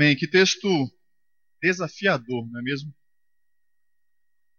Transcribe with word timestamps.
Amém. 0.00 0.14
Que 0.14 0.28
texto 0.28 0.68
desafiador, 1.60 2.48
não 2.52 2.60
é 2.60 2.62
mesmo? 2.62 2.94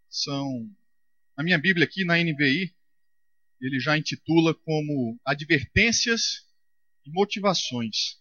São. 0.09 0.69
Na 1.37 1.45
minha 1.45 1.57
Bíblia 1.57 1.85
aqui, 1.85 2.03
na 2.03 2.17
NVI, 2.17 2.75
ele 3.61 3.79
já 3.79 3.97
intitula 3.97 4.53
como 4.53 5.17
Advertências 5.23 6.45
e 7.05 7.11
Motivações. 7.11 8.19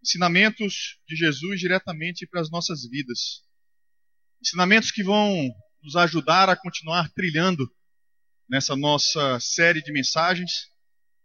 Ensinamentos 0.00 1.00
de 1.08 1.16
Jesus 1.16 1.58
diretamente 1.58 2.24
para 2.24 2.40
as 2.40 2.52
nossas 2.52 2.88
vidas. 2.88 3.42
Ensinamentos 4.40 4.92
que 4.92 5.02
vão 5.02 5.52
nos 5.82 5.96
ajudar 5.96 6.48
a 6.48 6.54
continuar 6.54 7.10
trilhando 7.14 7.68
nessa 8.48 8.76
nossa 8.76 9.40
série 9.40 9.82
de 9.82 9.90
mensagens. 9.90 10.70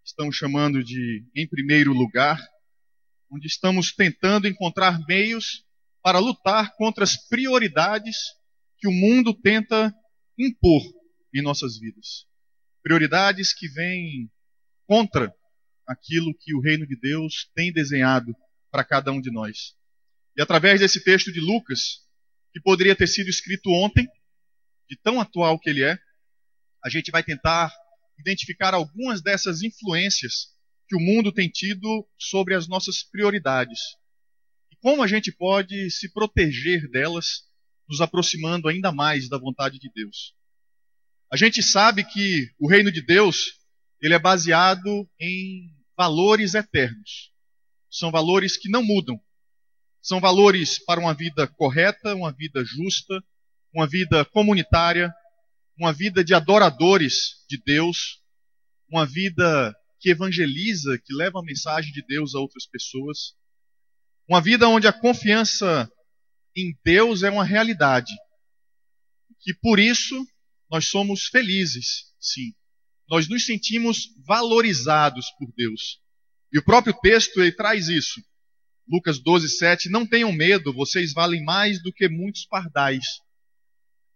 Estamos 0.03 0.35
chamando 0.35 0.83
de 0.83 1.23
Em 1.35 1.47
Primeiro 1.47 1.93
Lugar 1.93 2.39
onde 3.31 3.47
estamos 3.47 3.93
tentando 3.93 4.47
encontrar 4.47 4.99
meios 5.07 5.65
para 6.03 6.19
lutar 6.19 6.75
contra 6.75 7.03
as 7.03 7.15
prioridades 7.15 8.17
que 8.77 8.87
o 8.87 8.91
mundo 8.91 9.33
tenta 9.33 9.93
impor 10.37 10.81
em 11.33 11.41
nossas 11.41 11.79
vidas. 11.79 12.25
Prioridades 12.83 13.53
que 13.53 13.67
vêm 13.69 14.29
contra 14.85 15.33
aquilo 15.87 16.35
que 16.37 16.53
o 16.53 16.59
reino 16.59 16.85
de 16.85 16.99
Deus 16.99 17.49
tem 17.55 17.71
desenhado 17.71 18.35
para 18.69 18.83
cada 18.83 19.11
um 19.11 19.21
de 19.21 19.31
nós. 19.31 19.75
E 20.35 20.41
através 20.41 20.79
desse 20.79 21.03
texto 21.03 21.31
de 21.31 21.39
Lucas, 21.39 21.99
que 22.51 22.59
poderia 22.59 22.95
ter 22.95 23.07
sido 23.07 23.29
escrito 23.29 23.69
ontem, 23.71 24.07
de 24.89 24.97
tão 24.97 25.21
atual 25.21 25.59
que 25.59 25.69
ele 25.69 25.83
é, 25.83 25.97
a 26.83 26.89
gente 26.89 27.11
vai 27.11 27.23
tentar 27.23 27.71
identificar 28.19 28.73
algumas 28.73 29.21
dessas 29.21 29.61
influências 29.61 30.50
que 30.91 30.95
o 30.97 30.99
mundo 30.99 31.31
tem 31.31 31.47
tido 31.47 32.05
sobre 32.19 32.53
as 32.53 32.67
nossas 32.67 33.01
prioridades. 33.01 33.79
E 34.69 34.75
como 34.81 35.01
a 35.01 35.07
gente 35.07 35.31
pode 35.31 35.89
se 35.89 36.11
proteger 36.11 36.89
delas, 36.91 37.47
nos 37.87 38.01
aproximando 38.01 38.67
ainda 38.67 38.91
mais 38.91 39.29
da 39.29 39.37
vontade 39.37 39.79
de 39.79 39.89
Deus. 39.95 40.33
A 41.31 41.37
gente 41.37 41.63
sabe 41.63 42.03
que 42.03 42.51
o 42.59 42.67
reino 42.67 42.91
de 42.91 43.01
Deus, 43.01 43.53
ele 44.01 44.13
é 44.13 44.19
baseado 44.19 45.09
em 45.17 45.73
valores 45.95 46.55
eternos. 46.55 47.31
São 47.89 48.11
valores 48.11 48.57
que 48.57 48.67
não 48.67 48.83
mudam. 48.83 49.17
São 50.01 50.19
valores 50.19 50.83
para 50.83 50.99
uma 50.99 51.13
vida 51.13 51.47
correta, 51.47 52.13
uma 52.15 52.33
vida 52.33 52.65
justa, 52.65 53.23
uma 53.73 53.87
vida 53.87 54.25
comunitária, 54.25 55.09
uma 55.77 55.93
vida 55.93 56.21
de 56.21 56.33
adoradores 56.33 57.45
de 57.47 57.57
Deus, 57.63 58.21
uma 58.89 59.05
vida 59.05 59.73
que 60.01 60.09
evangeliza, 60.09 60.97
que 60.97 61.13
leva 61.13 61.39
a 61.39 61.43
mensagem 61.43 61.93
de 61.93 62.03
Deus 62.05 62.33
a 62.33 62.39
outras 62.39 62.65
pessoas. 62.65 63.35
Uma 64.27 64.41
vida 64.41 64.67
onde 64.67 64.87
a 64.87 64.93
confiança 64.93 65.89
em 66.57 66.75
Deus 66.83 67.21
é 67.21 67.29
uma 67.29 67.45
realidade. 67.45 68.11
Que 69.39 69.53
por 69.53 69.79
isso 69.79 70.25
nós 70.69 70.87
somos 70.87 71.27
felizes, 71.27 72.11
sim. 72.19 72.53
Nós 73.07 73.29
nos 73.29 73.45
sentimos 73.45 74.07
valorizados 74.25 75.27
por 75.37 75.51
Deus. 75.55 76.01
E 76.51 76.57
o 76.57 76.63
próprio 76.63 76.93
texto 77.01 77.39
ele 77.39 77.51
traz 77.51 77.87
isso. 77.87 78.21
Lucas 78.87 79.19
12, 79.19 79.49
7. 79.49 79.89
Não 79.89 80.07
tenham 80.07 80.31
medo, 80.31 80.73
vocês 80.73 81.13
valem 81.13 81.43
mais 81.43 81.81
do 81.81 81.93
que 81.93 82.09
muitos 82.09 82.45
pardais. 82.45 83.05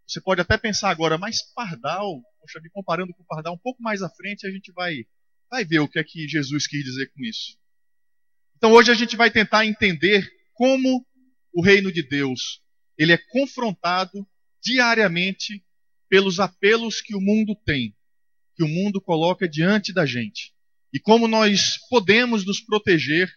Você 0.08 0.20
pode 0.20 0.42
até 0.42 0.58
pensar 0.58 0.90
agora, 0.90 1.18
mas 1.18 1.42
pardal, 1.54 2.22
poxa, 2.40 2.60
me 2.62 2.70
comparando 2.70 3.14
com 3.14 3.24
pardal, 3.24 3.54
um 3.54 3.60
pouco 3.60 3.82
mais 3.82 4.02
à 4.02 4.10
frente 4.10 4.48
a 4.48 4.52
gente 4.52 4.72
vai 4.72 5.06
vai 5.50 5.66
ver 5.66 5.80
o 5.80 5.88
que 5.88 6.00
é 6.00 6.04
que 6.04 6.28
Jesus 6.28 6.68
quis 6.68 6.84
dizer 6.84 7.12
com 7.12 7.24
isso. 7.24 7.58
Então 8.58 8.72
hoje 8.72 8.92
a 8.92 8.96
gente 8.96 9.16
vai 9.16 9.30
tentar 9.30 9.66
entender 9.66 10.28
como 10.54 11.06
o 11.54 11.62
reino 11.62 11.92
de 11.92 12.02
Deus 12.02 12.62
ele 12.98 13.12
é 13.12 13.18
confrontado 13.18 14.28
diariamente 14.62 15.64
pelos 16.10 16.40
apelos 16.40 17.02
que 17.02 17.16
o 17.16 17.22
mundo 17.22 17.56
tem, 17.66 17.96
que 18.56 18.64
o 18.64 18.68
mundo 18.68 19.02
coloca 19.02 19.48
diante 19.48 19.94
da 19.94 20.06
gente. 20.06 20.54
E 20.94 21.00
como 21.00 21.28
nós 21.28 21.78
podemos 21.90 22.46
nos 22.46 22.62
proteger 22.62 23.30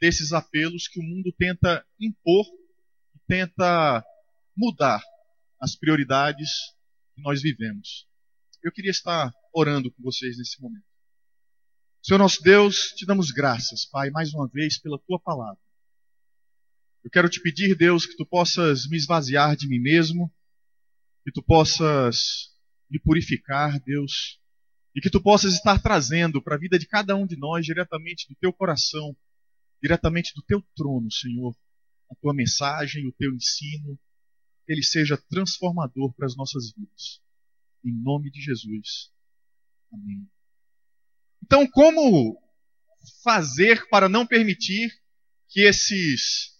desses 0.00 0.32
apelos 0.32 0.88
que 0.88 0.98
o 0.98 1.02
mundo 1.02 1.32
tenta 1.38 1.84
impor 2.00 2.46
tenta 3.28 4.04
mudar 4.56 5.02
as 5.60 5.74
prioridades 5.74 6.48
que 7.14 7.20
nós 7.22 7.42
vivemos. 7.42 8.06
Eu 8.62 8.72
queria 8.72 8.90
estar 8.90 9.32
orando 9.52 9.90
com 9.90 10.02
vocês 10.02 10.38
nesse 10.38 10.60
momento. 10.60 10.84
Senhor 12.06 12.20
nosso 12.20 12.40
Deus, 12.40 12.92
te 12.94 13.04
damos 13.04 13.32
graças, 13.32 13.84
Pai, 13.84 14.10
mais 14.10 14.32
uma 14.32 14.46
vez 14.46 14.78
pela 14.78 14.96
tua 14.96 15.18
palavra. 15.18 15.58
Eu 17.02 17.10
quero 17.10 17.28
te 17.28 17.42
pedir, 17.42 17.76
Deus, 17.76 18.06
que 18.06 18.16
tu 18.16 18.24
possas 18.24 18.86
me 18.86 18.96
esvaziar 18.96 19.56
de 19.56 19.66
mim 19.66 19.80
mesmo, 19.80 20.32
que 21.24 21.32
tu 21.32 21.42
possas 21.42 22.54
me 22.88 23.00
purificar, 23.00 23.80
Deus, 23.80 24.40
e 24.94 25.00
que 25.00 25.10
tu 25.10 25.20
possas 25.20 25.54
estar 25.54 25.82
trazendo 25.82 26.40
para 26.40 26.54
a 26.54 26.58
vida 26.60 26.78
de 26.78 26.86
cada 26.86 27.16
um 27.16 27.26
de 27.26 27.36
nós, 27.36 27.66
diretamente 27.66 28.28
do 28.28 28.36
teu 28.36 28.52
coração, 28.52 29.16
diretamente 29.82 30.32
do 30.32 30.42
teu 30.42 30.62
trono, 30.76 31.10
Senhor, 31.10 31.56
a 32.08 32.14
tua 32.22 32.32
mensagem, 32.32 33.04
o 33.08 33.12
teu 33.14 33.34
ensino, 33.34 33.98
que 34.64 34.72
ele 34.72 34.84
seja 34.84 35.16
transformador 35.28 36.14
para 36.14 36.26
as 36.26 36.36
nossas 36.36 36.72
vidas. 36.72 37.20
Em 37.84 37.90
nome 37.90 38.30
de 38.30 38.40
Jesus. 38.40 39.10
Amém. 39.92 40.24
Então, 41.46 41.64
como 41.64 42.36
fazer 43.22 43.88
para 43.88 44.08
não 44.08 44.26
permitir 44.26 44.92
que 45.48 45.60
esses 45.60 46.56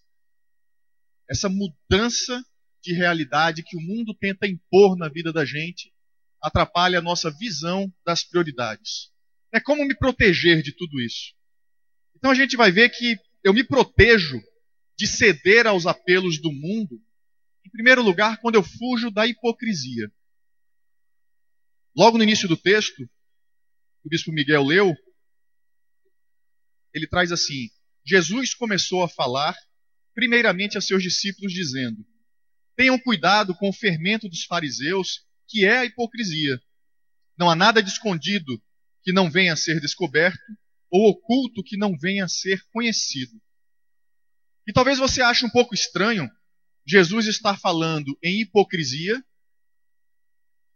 essa 1.28 1.48
mudança 1.48 2.40
de 2.80 2.94
realidade 2.94 3.64
que 3.64 3.76
o 3.76 3.80
mundo 3.80 4.14
tenta 4.14 4.46
impor 4.46 4.96
na 4.96 5.08
vida 5.08 5.32
da 5.32 5.44
gente 5.44 5.92
atrapalhe 6.40 6.94
a 6.94 7.02
nossa 7.02 7.32
visão 7.32 7.92
das 8.04 8.22
prioridades? 8.22 9.10
É 9.52 9.58
como 9.58 9.84
me 9.84 9.92
proteger 9.92 10.62
de 10.62 10.70
tudo 10.70 11.00
isso? 11.00 11.34
Então 12.14 12.30
a 12.30 12.34
gente 12.34 12.56
vai 12.56 12.70
ver 12.70 12.90
que 12.90 13.18
eu 13.42 13.52
me 13.52 13.64
protejo 13.64 14.40
de 14.96 15.08
ceder 15.08 15.66
aos 15.66 15.84
apelos 15.84 16.40
do 16.40 16.52
mundo, 16.52 17.02
em 17.66 17.70
primeiro 17.70 18.02
lugar, 18.02 18.40
quando 18.40 18.54
eu 18.54 18.62
fujo 18.62 19.10
da 19.10 19.26
hipocrisia. 19.26 20.08
Logo 21.96 22.16
no 22.16 22.22
início 22.22 22.46
do 22.46 22.56
texto, 22.56 23.04
o 24.06 24.08
bispo 24.08 24.30
Miguel 24.30 24.62
leu, 24.62 24.94
ele 26.94 27.08
traz 27.08 27.32
assim: 27.32 27.68
Jesus 28.06 28.54
começou 28.54 29.02
a 29.02 29.08
falar, 29.08 29.56
primeiramente 30.14 30.78
a 30.78 30.80
seus 30.80 31.02
discípulos, 31.02 31.52
dizendo: 31.52 32.06
Tenham 32.76 32.98
cuidado 33.00 33.52
com 33.56 33.68
o 33.68 33.72
fermento 33.72 34.28
dos 34.28 34.44
fariseus, 34.44 35.26
que 35.48 35.64
é 35.64 35.78
a 35.78 35.84
hipocrisia. 35.84 36.60
Não 37.36 37.50
há 37.50 37.56
nada 37.56 37.82
de 37.82 37.90
escondido 37.90 38.62
que 39.02 39.12
não 39.12 39.28
venha 39.28 39.52
a 39.52 39.56
ser 39.56 39.80
descoberto, 39.80 40.38
ou 40.88 41.10
oculto 41.10 41.64
que 41.64 41.76
não 41.76 41.98
venha 41.98 42.26
a 42.26 42.28
ser 42.28 42.62
conhecido. 42.70 43.42
E 44.68 44.72
talvez 44.72 44.98
você 44.98 45.20
ache 45.20 45.44
um 45.44 45.50
pouco 45.50 45.74
estranho 45.74 46.30
Jesus 46.86 47.26
estar 47.26 47.58
falando 47.58 48.16
em 48.22 48.42
hipocrisia 48.42 49.20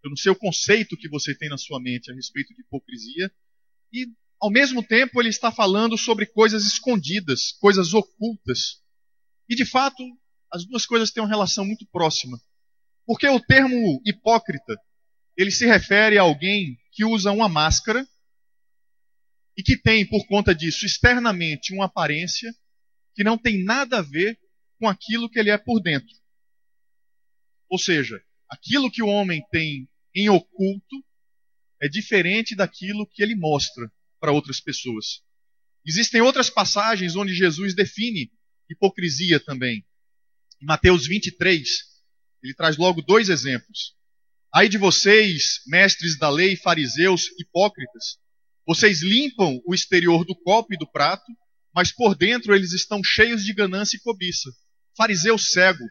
eu 0.03 0.11
não 0.11 0.17
sei 0.17 0.33
o 0.33 0.37
conceito 0.37 0.97
que 0.97 1.09
você 1.09 1.35
tem 1.35 1.49
na 1.49 1.59
sua 1.59 1.81
mente 1.81 2.11
a 2.11 2.15
respeito 2.15 2.55
de 2.55 2.63
hipocrisia. 2.63 3.31
E, 3.93 4.07
ao 4.41 4.51
mesmo 4.51 4.83
tempo, 4.83 5.21
ele 5.21 5.29
está 5.29 5.53
falando 5.53 5.99
sobre 5.99 6.27
coisas 6.27 6.65
escondidas, 6.65 7.53
coisas 7.61 7.93
ocultas. 7.93 8.83
E, 9.49 9.55
de 9.55 9.65
fato, 9.65 10.03
as 10.53 10.65
duas 10.65 10.87
coisas 10.87 11.11
têm 11.11 11.23
uma 11.23 11.29
relação 11.29 11.65
muito 11.65 11.87
próxima. 11.93 12.41
Porque 13.07 13.29
o 13.29 13.41
termo 13.41 14.01
hipócrita, 14.07 14.77
ele 15.37 15.51
se 15.51 15.67
refere 15.67 16.17
a 16.17 16.23
alguém 16.23 16.79
que 16.93 17.05
usa 17.05 17.33
uma 17.33 17.49
máscara 17.49 18.07
e 19.57 19.63
que 19.63 19.77
tem, 19.77 20.07
por 20.09 20.27
conta 20.27 20.55
disso, 20.55 20.87
externamente 20.87 21.75
uma 21.75 21.87
aparência 21.87 22.55
que 23.15 23.25
não 23.25 23.37
tem 23.37 23.63
nada 23.63 23.99
a 23.99 24.03
ver 24.03 24.39
com 24.79 24.89
aquilo 24.89 25.29
que 25.29 25.39
ele 25.39 25.51
é 25.51 25.59
por 25.59 25.81
dentro. 25.81 26.15
Ou 27.69 27.79
seja, 27.79 28.23
aquilo 28.49 28.91
que 28.91 29.03
o 29.03 29.09
homem 29.09 29.43
tem 29.51 29.90
em 30.15 30.29
oculto 30.29 30.97
é 31.81 31.89
diferente 31.89 32.55
daquilo 32.55 33.07
que 33.07 33.23
ele 33.23 33.35
mostra 33.35 33.91
para 34.21 34.33
outras 34.33 34.61
pessoas. 34.61 35.23
Existem 35.87 36.21
outras 36.21 36.51
passagens 36.51 37.17
onde 37.17 37.35
Jesus 37.35 37.75
define 37.75 38.31
hipocrisia 38.69 39.41
também. 39.41 39.85
Em 40.61 40.67
Mateus 40.67 41.07
23, 41.07 41.69
ele 42.43 42.55
traz 42.55 42.77
logo 42.77 43.01
dois 43.01 43.29
exemplos. 43.29 43.95
Ai 44.55 44.69
de 44.69 44.79
vocês, 44.79 45.61
mestres 45.67 46.19
da 46.19 46.29
lei, 46.29 46.57
fariseus, 46.57 47.29
hipócritas, 47.39 48.19
vocês 48.67 49.03
limpam 49.03 49.61
o 49.67 49.75
exterior 49.75 50.25
do 50.25 50.35
copo 50.35 50.73
e 50.75 50.77
do 50.77 50.87
prato, 50.87 51.27
mas 51.75 51.93
por 51.93 52.15
dentro 52.15 52.55
eles 52.55 52.73
estão 52.73 53.03
cheios 53.03 53.45
de 53.45 53.53
ganância 53.53 53.97
e 53.97 54.01
cobiça. 54.01 54.51
Fariseu 54.97 55.39
cego, 55.39 55.85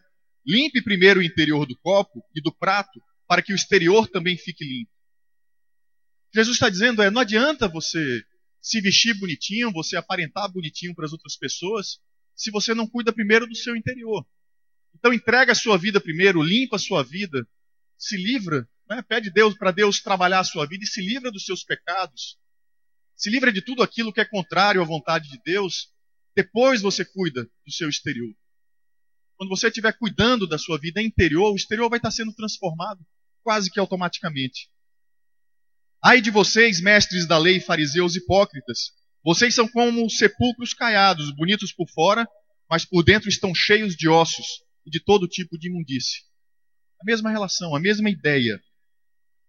limpe 0.45 0.81
primeiro 0.81 1.19
o 1.19 1.23
interior 1.23 1.65
do 1.65 1.77
copo 1.79 2.21
e 2.35 2.41
do 2.41 2.53
prato, 2.53 3.01
para 3.29 3.43
que 3.43 3.53
o 3.53 3.55
exterior 3.55 4.07
também 4.07 4.35
fique 4.35 4.65
limpo. 4.65 4.91
Jesus 6.33 6.55
está 6.55 6.67
dizendo 6.67 7.03
é, 7.03 7.11
não 7.11 7.21
adianta 7.21 7.67
você 7.67 8.23
se 8.59 8.81
vestir 8.81 9.13
bonitinho, 9.19 9.71
você 9.71 9.95
aparentar 9.95 10.51
bonitinho 10.51 10.95
para 10.95 11.05
as 11.05 11.13
outras 11.13 11.37
pessoas, 11.37 11.99
se 12.35 12.49
você 12.49 12.73
não 12.73 12.87
cuida 12.87 13.13
primeiro 13.13 13.45
do 13.45 13.55
seu 13.55 13.75
interior. 13.75 14.27
Então 14.95 15.13
entrega 15.13 15.51
a 15.51 15.55
sua 15.55 15.77
vida 15.77 16.01
primeiro, 16.01 16.41
limpa 16.41 16.77
a 16.77 16.79
sua 16.79 17.03
vida, 17.03 17.47
se 17.99 18.17
livra, 18.17 18.67
né? 18.89 19.03
pede 19.03 19.29
Deus 19.29 19.55
para 19.55 19.69
Deus 19.69 20.01
trabalhar 20.01 20.39
a 20.39 20.43
sua 20.43 20.65
vida 20.65 20.83
e 20.83 20.87
se 20.87 20.99
livra 20.99 21.31
dos 21.31 21.45
seus 21.45 21.63
pecados. 21.63 22.35
Se 23.15 23.29
livra 23.29 23.53
de 23.53 23.61
tudo 23.61 23.83
aquilo 23.83 24.11
que 24.11 24.21
é 24.21 24.25
contrário 24.25 24.81
à 24.81 24.85
vontade 24.85 25.29
de 25.29 25.39
Deus. 25.45 25.93
Depois 26.35 26.81
você 26.81 27.05
cuida 27.05 27.43
do 27.43 27.71
seu 27.71 27.89
exterior. 27.89 28.33
Quando 29.35 29.49
você 29.49 29.67
estiver 29.67 29.93
cuidando 29.93 30.47
da 30.47 30.57
sua 30.57 30.79
vida 30.79 30.99
interior, 30.99 31.53
o 31.53 31.55
exterior 31.55 31.89
vai 31.89 31.99
estar 31.99 32.09
sendo 32.09 32.33
transformado 32.33 33.05
quase 33.43 33.69
que 33.69 33.79
automaticamente. 33.79 34.69
Ai 36.03 36.21
de 36.21 36.31
vocês, 36.31 36.81
mestres 36.81 37.27
da 37.27 37.37
lei, 37.37 37.59
fariseus 37.59 38.15
hipócritas, 38.15 38.91
vocês 39.23 39.53
são 39.53 39.67
como 39.67 40.09
sepulcros 40.09 40.73
caiados, 40.73 41.35
bonitos 41.35 41.73
por 41.73 41.89
fora, 41.89 42.27
mas 42.69 42.85
por 42.85 43.03
dentro 43.03 43.27
estão 43.27 43.53
cheios 43.53 43.95
de 43.95 44.07
ossos 44.07 44.63
e 44.85 44.89
de 44.89 45.03
todo 45.03 45.27
tipo 45.27 45.57
de 45.57 45.67
imundície. 45.67 46.21
A 47.01 47.05
mesma 47.05 47.29
relação, 47.29 47.75
a 47.75 47.79
mesma 47.79 48.09
ideia. 48.09 48.61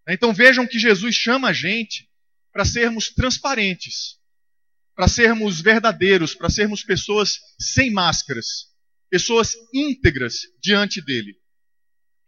Então 0.08 0.32
vejam 0.32 0.66
que 0.66 0.78
Jesus 0.78 1.14
chama 1.14 1.48
a 1.48 1.52
gente 1.52 2.08
para 2.52 2.64
sermos 2.64 3.10
transparentes, 3.10 4.18
para 4.96 5.06
sermos 5.06 5.60
verdadeiros, 5.60 6.34
para 6.34 6.50
sermos 6.50 6.82
pessoas 6.82 7.38
sem 7.58 7.92
máscaras, 7.92 8.70
pessoas 9.08 9.52
íntegras 9.72 10.40
diante 10.60 11.00
dele. 11.00 11.36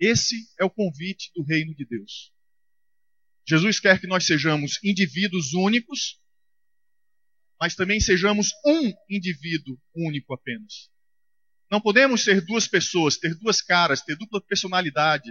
Esse 0.05 0.35
é 0.59 0.65
o 0.65 0.71
convite 0.71 1.31
do 1.33 1.45
reino 1.45 1.73
de 1.77 1.87
Deus. 1.87 2.33
Jesus 3.49 3.79
quer 3.79 4.01
que 4.01 4.07
nós 4.09 4.27
sejamos 4.27 4.81
indivíduos 4.83 5.55
únicos, 5.55 6.21
mas 7.61 7.77
também 7.77 8.01
sejamos 8.01 8.51
um 8.67 8.93
indivíduo 9.09 9.81
único 9.95 10.35
apenas. 10.35 10.91
Não 11.71 11.81
podemos 11.81 12.25
ser 12.25 12.45
duas 12.45 12.67
pessoas, 12.67 13.17
ter 13.17 13.37
duas 13.37 13.63
caras, 13.63 14.03
ter 14.03 14.17
dupla 14.17 14.41
personalidade, 14.41 15.31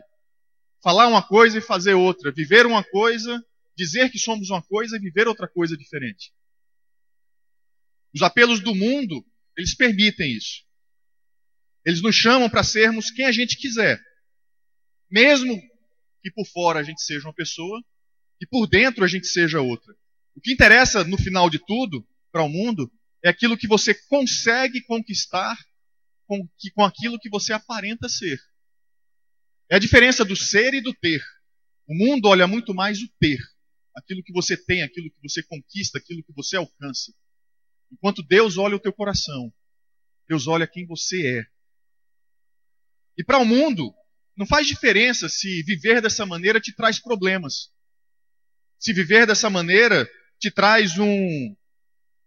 falar 0.82 1.08
uma 1.08 1.22
coisa 1.22 1.58
e 1.58 1.62
fazer 1.62 1.96
outra, 1.96 2.32
viver 2.32 2.66
uma 2.66 2.82
coisa, 2.82 3.46
dizer 3.76 4.10
que 4.10 4.18
somos 4.18 4.50
uma 4.50 4.62
coisa 4.62 4.96
e 4.96 5.02
viver 5.02 5.28
outra 5.28 5.50
coisa 5.50 5.76
diferente. 5.76 6.32
Os 8.16 8.22
apelos 8.22 8.62
do 8.62 8.74
mundo, 8.74 9.22
eles 9.58 9.76
permitem 9.76 10.32
isso. 10.32 10.64
Eles 11.86 12.02
nos 12.02 12.16
chamam 12.16 12.50
para 12.50 12.64
sermos 12.64 13.12
quem 13.12 13.26
a 13.26 13.34
gente 13.34 13.58
quiser. 13.58 14.02
Mesmo 15.12 15.62
que 16.24 16.32
por 16.32 16.46
fora 16.46 16.80
a 16.80 16.84
gente 16.84 17.02
seja 17.02 17.28
uma 17.28 17.34
pessoa 17.34 17.84
e 18.40 18.48
por 18.48 18.66
dentro 18.68 19.04
a 19.04 19.08
gente 19.08 19.28
seja 19.28 19.62
outra. 19.62 19.94
O 20.36 20.40
que 20.42 20.54
interessa 20.54 21.04
no 21.04 21.18
final 21.18 21.50
de 21.50 21.60
tudo 21.60 22.08
para 22.32 22.44
o 22.44 22.50
mundo 22.50 22.92
é 23.24 23.30
aquilo 23.30 23.58
que 23.58 23.68
você 23.68 23.94
consegue 23.94 24.82
conquistar 24.84 25.58
com, 26.26 26.48
que, 26.58 26.72
com 26.72 26.84
aquilo 26.84 27.20
que 27.20 27.30
você 27.30 27.52
aparenta 27.52 28.08
ser. 28.08 28.40
É 29.70 29.76
a 29.76 29.80
diferença 29.80 30.24
do 30.24 30.36
ser 30.36 30.74
e 30.74 30.82
do 30.82 30.94
ter. 30.94 31.22
O 31.88 31.94
mundo 31.94 32.28
olha 32.28 32.48
muito 32.48 32.74
mais 32.74 33.02
o 33.02 33.08
ter, 33.20 33.40
aquilo 33.96 34.24
que 34.24 34.32
você 34.32 34.56
tem, 34.56 34.82
aquilo 34.82 35.12
que 35.12 35.22
você 35.22 35.44
conquista, 35.44 35.98
aquilo 35.98 36.24
que 36.24 36.34
você 36.34 36.56
alcança. 36.56 37.14
Enquanto 37.92 38.24
Deus 38.24 38.58
olha 38.58 38.78
o 38.78 38.80
teu 38.80 38.94
coração, 38.94 39.54
Deus 40.28 40.48
olha 40.48 40.66
quem 40.66 40.86
você 40.86 41.40
é. 41.40 41.46
E 43.18 43.24
para 43.24 43.40
o 43.40 43.46
mundo, 43.46 43.94
não 44.36 44.46
faz 44.46 44.68
diferença 44.68 45.28
se 45.30 45.64
viver 45.64 46.02
dessa 46.02 46.26
maneira 46.26 46.60
te 46.60 46.74
traz 46.76 47.00
problemas 47.00 47.72
se 48.82 48.94
viver 48.94 49.28
dessa 49.28 49.48
maneira 49.48 50.10
te 50.40 50.50
traz 50.50 50.98
um, 50.98 51.56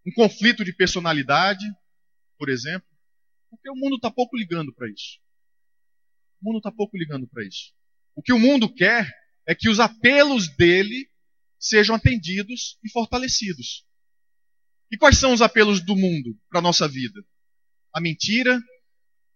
um 0.07 0.13
conflito 0.15 0.65
de 0.65 0.73
personalidade, 0.73 1.67
por 2.39 2.49
exemplo, 2.49 2.89
porque 3.51 3.69
o 3.69 3.75
mundo 3.75 3.97
está 3.97 4.09
pouco 4.09 4.37
ligando 4.37 4.73
para 4.73 4.89
isso. 4.89 5.19
O 6.41 6.47
mundo 6.47 6.59
está 6.59 6.71
pouco 6.71 6.97
ligando 6.97 7.27
para 7.27 7.45
isso. 7.45 7.75
O 8.15 8.23
que 8.23 8.33
o 8.33 8.39
mundo 8.39 8.73
quer 8.73 9.13
é 9.49 9.55
que 9.55 9.69
os 9.69 9.81
apelos 9.81 10.49
dele 10.57 11.11
sejam 11.59 11.97
atendidos 11.97 12.79
e 12.85 12.91
fortalecidos. 12.91 13.85
E 14.93 14.97
quais 14.97 15.19
são 15.19 15.33
os 15.33 15.43
apelos 15.43 15.85
do 15.85 15.97
mundo 15.97 16.39
para 16.49 16.61
a 16.61 16.63
nossa 16.63 16.87
vida? 16.87 17.21
A 17.93 18.01
mentira, 18.01 18.61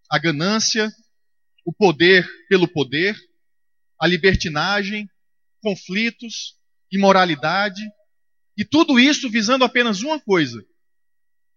a 0.09 0.17
ganância, 0.17 0.89
o 1.69 1.73
poder 1.73 2.27
pelo 2.47 2.67
poder, 2.67 3.15
a 4.01 4.07
libertinagem, 4.07 5.07
conflitos, 5.61 6.57
imoralidade, 6.91 7.83
e 8.57 8.65
tudo 8.65 8.99
isso 8.99 9.29
visando 9.29 9.63
apenas 9.63 10.01
uma 10.01 10.19
coisa: 10.19 10.65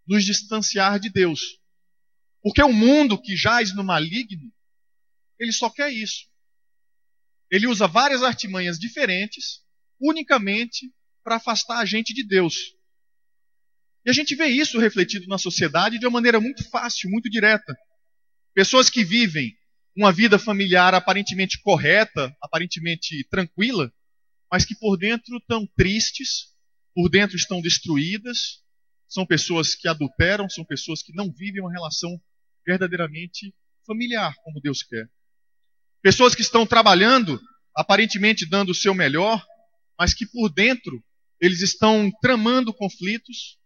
nos 0.07 0.23
distanciar 0.23 0.99
de 0.99 1.09
Deus. 1.09 1.59
Porque 2.43 2.61
o 2.61 2.71
mundo 2.71 3.19
que 3.19 3.35
jaz 3.35 3.73
no 3.73 3.83
maligno, 3.83 4.53
ele 5.39 5.51
só 5.51 5.67
quer 5.67 5.91
isso. 5.91 6.27
Ele 7.49 7.65
usa 7.65 7.87
várias 7.87 8.21
artimanhas 8.21 8.77
diferentes, 8.77 9.63
unicamente 9.99 10.93
para 11.23 11.37
afastar 11.37 11.79
a 11.79 11.85
gente 11.85 12.13
de 12.13 12.23
Deus. 12.23 12.75
E 14.05 14.11
a 14.11 14.13
gente 14.13 14.35
vê 14.35 14.45
isso 14.45 14.77
refletido 14.77 15.25
na 15.25 15.39
sociedade 15.39 15.97
de 15.97 16.05
uma 16.05 16.13
maneira 16.13 16.39
muito 16.39 16.63
fácil, 16.69 17.09
muito 17.09 17.31
direta. 17.31 17.75
Pessoas 18.53 18.91
que 18.91 19.03
vivem 19.03 19.57
uma 19.95 20.11
vida 20.11 20.39
familiar 20.39 20.93
aparentemente 20.95 21.61
correta, 21.61 22.35
aparentemente 22.41 23.23
tranquila, 23.29 23.91
mas 24.51 24.65
que 24.65 24.75
por 24.75 24.97
dentro 24.97 25.37
estão 25.37 25.67
tristes, 25.75 26.53
por 26.95 27.09
dentro 27.09 27.35
estão 27.35 27.61
destruídas, 27.61 28.63
são 29.07 29.25
pessoas 29.25 29.75
que 29.75 29.87
adulteram, 29.87 30.49
são 30.49 30.65
pessoas 30.65 31.03
que 31.03 31.13
não 31.13 31.31
vivem 31.31 31.61
uma 31.61 31.71
relação 31.71 32.19
verdadeiramente 32.65 33.53
familiar, 33.85 34.33
como 34.43 34.61
Deus 34.61 34.81
quer. 34.81 35.07
Pessoas 36.01 36.33
que 36.33 36.41
estão 36.41 36.65
trabalhando, 36.65 37.39
aparentemente 37.75 38.47
dando 38.47 38.71
o 38.71 38.75
seu 38.75 38.93
melhor, 38.93 39.45
mas 39.99 40.13
que 40.13 40.25
por 40.25 40.49
dentro 40.49 41.03
eles 41.39 41.61
estão 41.61 42.11
tramando 42.21 42.73
conflitos, 42.73 43.59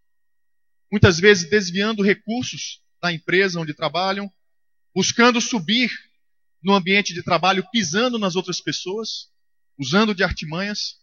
muitas 0.91 1.19
vezes 1.19 1.49
desviando 1.49 2.03
recursos 2.03 2.81
da 3.01 3.13
empresa 3.13 3.59
onde 3.59 3.73
trabalham, 3.73 4.31
buscando 4.93 5.39
subir 5.39 5.91
no 6.67 6.75
ambiente 6.75 7.13
de 7.13 7.23
trabalho, 7.23 7.65
pisando 7.71 8.19
nas 8.19 8.35
outras 8.35 8.59
pessoas 8.59 9.31
usando 9.79 10.13
de 10.13 10.21
artimanhas. 10.21 10.99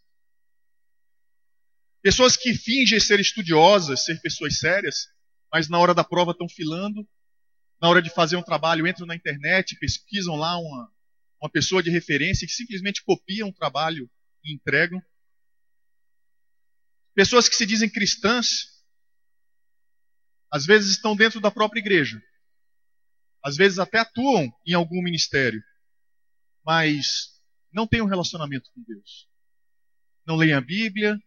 Pessoas 2.03 2.37
que 2.37 2.53
fingem 2.53 3.01
ser 3.01 3.19
estudiosas, 3.19 4.05
ser 4.05 4.21
pessoas 4.21 4.59
sérias, 4.59 5.07
mas 5.51 5.67
na 5.67 5.79
hora 5.79 5.95
da 5.95 6.05
prova 6.05 6.33
estão 6.33 6.47
filando. 6.47 7.09
Na 7.81 7.89
hora 7.89 8.03
de 8.03 8.11
fazer 8.11 8.37
um 8.37 8.43
trabalho, 8.43 8.87
entram 8.87 9.07
na 9.07 9.17
internet, 9.17 9.79
pesquisam 9.79 10.37
lá 10.37 10.59
uma, 10.59 10.93
uma 11.41 11.49
pessoa 11.49 11.83
de 11.83 11.89
referência 11.89 12.47
que 12.47 12.53
simplesmente 12.53 13.03
copiam 13.03 13.49
o 13.49 13.55
trabalho 13.55 14.11
e 14.45 14.53
entregam. 14.53 15.03
Pessoas 17.15 17.49
que 17.49 17.57
se 17.57 17.65
dizem 17.65 17.89
cristãs, 17.89 18.83
às 20.51 20.67
vezes 20.67 20.91
estão 20.91 21.17
dentro 21.17 21.41
da 21.41 21.51
própria 21.51 21.81
igreja. 21.81 22.23
Às 23.45 23.57
vezes 23.57 23.79
até 23.79 23.99
atuam 23.99 24.51
em 24.67 24.73
algum 24.73 25.03
ministério. 25.03 25.63
Mas 26.65 27.41
não 27.71 27.87
têm 27.87 28.01
um 28.01 28.07
relacionamento 28.07 28.71
com 28.75 28.83
Deus. 28.83 29.29
Não 30.27 30.37
leem 30.37 30.55
a 30.55 30.61
Bíblia, 30.61 31.19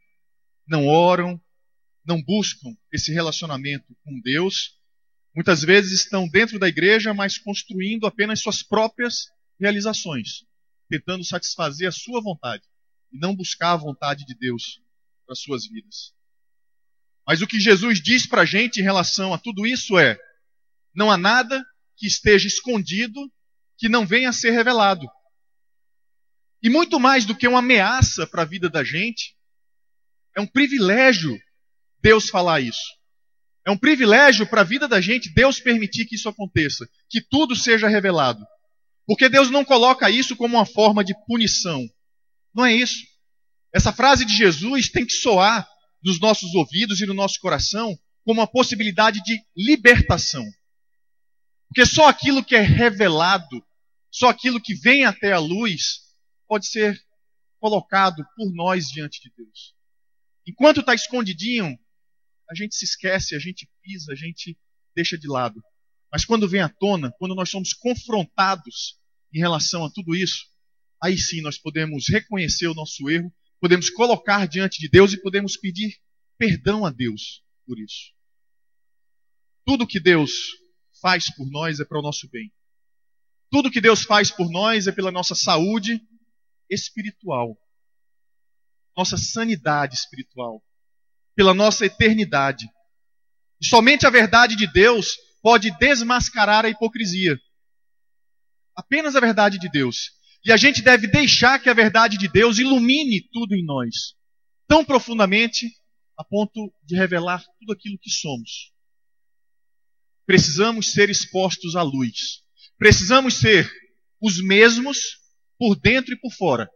não 0.68 0.88
oram, 0.88 1.40
não 2.04 2.22
buscam 2.22 2.76
esse 2.92 3.14
relacionamento 3.14 3.96
com 4.04 4.20
Deus. 4.22 4.80
Muitas 5.36 5.62
vezes 5.62 6.02
estão 6.02 6.28
dentro 6.28 6.58
da 6.58 6.68
igreja, 6.68 7.14
mas 7.14 7.38
construindo 7.38 8.08
apenas 8.08 8.42
suas 8.42 8.64
próprias 8.64 9.28
realizações, 9.60 10.44
tentando 10.90 11.24
satisfazer 11.24 11.88
a 11.88 11.92
sua 11.92 12.22
vontade 12.22 12.64
e 13.12 13.20
não 13.20 13.36
buscar 13.36 13.74
a 13.74 13.78
vontade 13.78 14.26
de 14.26 14.34
Deus 14.34 14.82
para 15.26 15.36
suas 15.36 15.68
vidas. 15.68 16.14
Mas 17.28 17.42
o 17.42 17.48
que 17.48 17.60
Jesus 17.60 18.02
diz 18.02 18.26
para 18.26 18.42
a 18.42 18.46
gente 18.46 18.80
em 18.80 18.84
relação 18.84 19.34
a 19.34 19.38
tudo 19.38 19.68
isso 19.68 20.00
é: 20.00 20.18
não 20.96 21.12
há 21.12 21.18
nada 21.18 21.64
que 21.98 22.08
esteja 22.08 22.48
escondido 22.48 23.20
que 23.78 23.90
não 23.90 24.06
venha 24.06 24.30
a 24.30 24.34
ser 24.34 24.52
revelado. 24.52 25.06
E 26.62 26.70
muito 26.70 27.00
mais 27.00 27.26
do 27.26 27.36
que 27.36 27.48
uma 27.48 27.60
ameaça 27.60 28.26
para 28.26 28.44
a 28.44 28.46
vida 28.46 28.70
da 28.70 28.84
gente, 28.84 29.36
é 30.36 30.42
um 30.42 30.48
privilégio 30.48 31.38
Deus 32.02 32.30
falar 32.30 32.62
isso. 32.62 32.98
É 33.66 33.72
um 33.72 33.78
privilégio 33.78 34.48
para 34.48 34.62
a 34.62 34.64
vida 34.64 34.88
da 34.88 35.02
gente 35.02 35.34
Deus 35.34 35.60
permitir 35.60 36.06
que 36.06 36.16
isso 36.16 36.30
aconteça, 36.30 36.88
que 37.10 37.22
tudo 37.22 37.56
seja 37.56 37.88
revelado. 37.88 38.46
Porque 39.06 39.30
Deus 39.30 39.50
não 39.50 39.66
coloca 39.66 40.10
isso 40.10 40.36
como 40.36 40.56
uma 40.56 40.66
forma 40.66 41.04
de 41.04 41.14
punição. 41.26 41.86
Não 42.54 42.66
é 42.66 42.74
isso. 42.74 43.06
Essa 43.74 43.94
frase 43.94 44.26
de 44.26 44.36
Jesus 44.36 44.90
tem 44.90 45.06
que 45.06 45.14
soar 45.14 45.68
nos 46.04 46.20
nossos 46.20 46.54
ouvidos 46.56 47.02
e 47.02 47.06
no 47.06 47.14
nosso 47.14 47.40
coração 47.40 47.98
como 48.24 48.42
uma 48.42 48.48
possibilidade 48.48 49.22
de 49.24 49.40
libertação. 49.56 50.46
Porque 51.68 51.86
só 51.86 52.08
aquilo 52.08 52.44
que 52.44 52.56
é 52.56 52.62
revelado, 52.62 53.66
só 54.10 54.30
aquilo 54.30 54.62
que 54.62 54.74
vem 54.74 55.06
até 55.06 55.34
a 55.34 55.40
luz, 55.40 56.02
pode 56.48 56.68
ser 56.68 57.00
colocado 57.60 58.24
por 58.36 58.54
nós 58.54 58.88
diante 58.88 59.22
de 59.22 59.32
Deus. 59.36 59.76
Enquanto 60.48 60.80
está 60.80 60.94
escondidinho, 60.94 61.78
a 62.50 62.56
gente 62.56 62.76
se 62.76 62.86
esquece, 62.86 63.36
a 63.36 63.40
gente 63.40 63.70
pisa, 63.82 64.14
a 64.14 64.16
gente 64.16 64.58
deixa 64.96 65.18
de 65.18 65.28
lado. 65.28 65.62
Mas 66.12 66.24
quando 66.24 66.48
vem 66.48 66.62
à 66.62 66.70
tona, 66.70 67.12
quando 67.20 67.36
nós 67.36 67.50
somos 67.50 67.74
confrontados 67.74 68.98
em 69.34 69.40
relação 69.40 69.84
a 69.84 69.92
tudo 69.92 70.16
isso, 70.16 70.48
aí 71.04 71.18
sim 71.18 71.42
nós 71.42 71.58
podemos 71.58 72.06
reconhecer 72.10 72.68
o 72.68 72.74
nosso 72.74 73.10
erro, 73.10 73.34
podemos 73.60 73.90
colocar 73.90 74.48
diante 74.48 74.80
de 74.80 74.90
Deus 74.90 75.12
e 75.14 75.22
podemos 75.22 75.58
pedir 75.58 75.98
perdão 76.38 76.86
a 76.86 76.90
Deus 76.90 77.44
por 77.66 77.78
isso. 77.78 78.14
Tudo 79.66 79.86
que 79.86 80.00
Deus 80.00 80.32
faz 81.02 81.34
por 81.36 81.50
nós 81.50 81.80
é 81.80 81.86
para 81.86 82.00
o 82.00 82.02
nosso 82.02 82.30
bem. 82.30 82.52
Tudo 83.50 83.72
que 83.72 83.82
Deus 83.82 84.04
faz 84.04 84.30
por 84.30 84.50
nós 84.50 84.88
é 84.88 84.92
pela 84.92 85.12
nossa 85.12 85.34
saúde 85.34 86.02
espiritual, 86.70 87.58
nossa 88.96 89.18
sanidade 89.18 89.96
espiritual, 89.96 90.62
pela 91.36 91.54
nossa 91.54 91.86
eternidade. 91.86 92.68
E 93.62 93.66
somente 93.66 94.06
a 94.06 94.10
verdade 94.10 94.56
de 94.56 94.72
Deus 94.72 95.16
pode 95.42 95.72
desmascarar 95.78 96.66
a 96.66 96.70
hipocrisia. 96.70 97.40
Apenas 98.76 99.16
a 99.16 99.20
verdade 99.20 99.58
de 99.58 99.70
Deus. 99.70 100.12
E 100.44 100.52
a 100.52 100.58
gente 100.58 100.82
deve 100.82 101.08
deixar 101.08 101.60
que 101.60 101.70
a 101.70 101.74
verdade 101.74 102.18
de 102.18 102.28
Deus 102.28 102.60
ilumine 102.60 103.22
tudo 103.32 103.56
em 103.56 103.66
nós, 103.66 104.16
tão 104.68 104.84
profundamente 104.84 105.68
a 106.18 106.24
ponto 106.24 106.74
de 106.84 106.96
revelar 106.96 107.44
tudo 107.60 107.74
aquilo 107.74 107.98
que 108.00 108.10
somos. 108.10 108.72
Precisamos 110.28 110.92
ser 110.92 111.10
expostos 111.10 111.78
à 111.78 111.82
luz. 111.82 112.44
Precisamos 112.78 113.36
ser 113.36 113.72
os 114.22 114.44
mesmos 114.44 115.22
por 115.58 115.74
dentro 115.80 116.14
e 116.14 116.20
por 116.20 116.34
fora. 116.34 116.70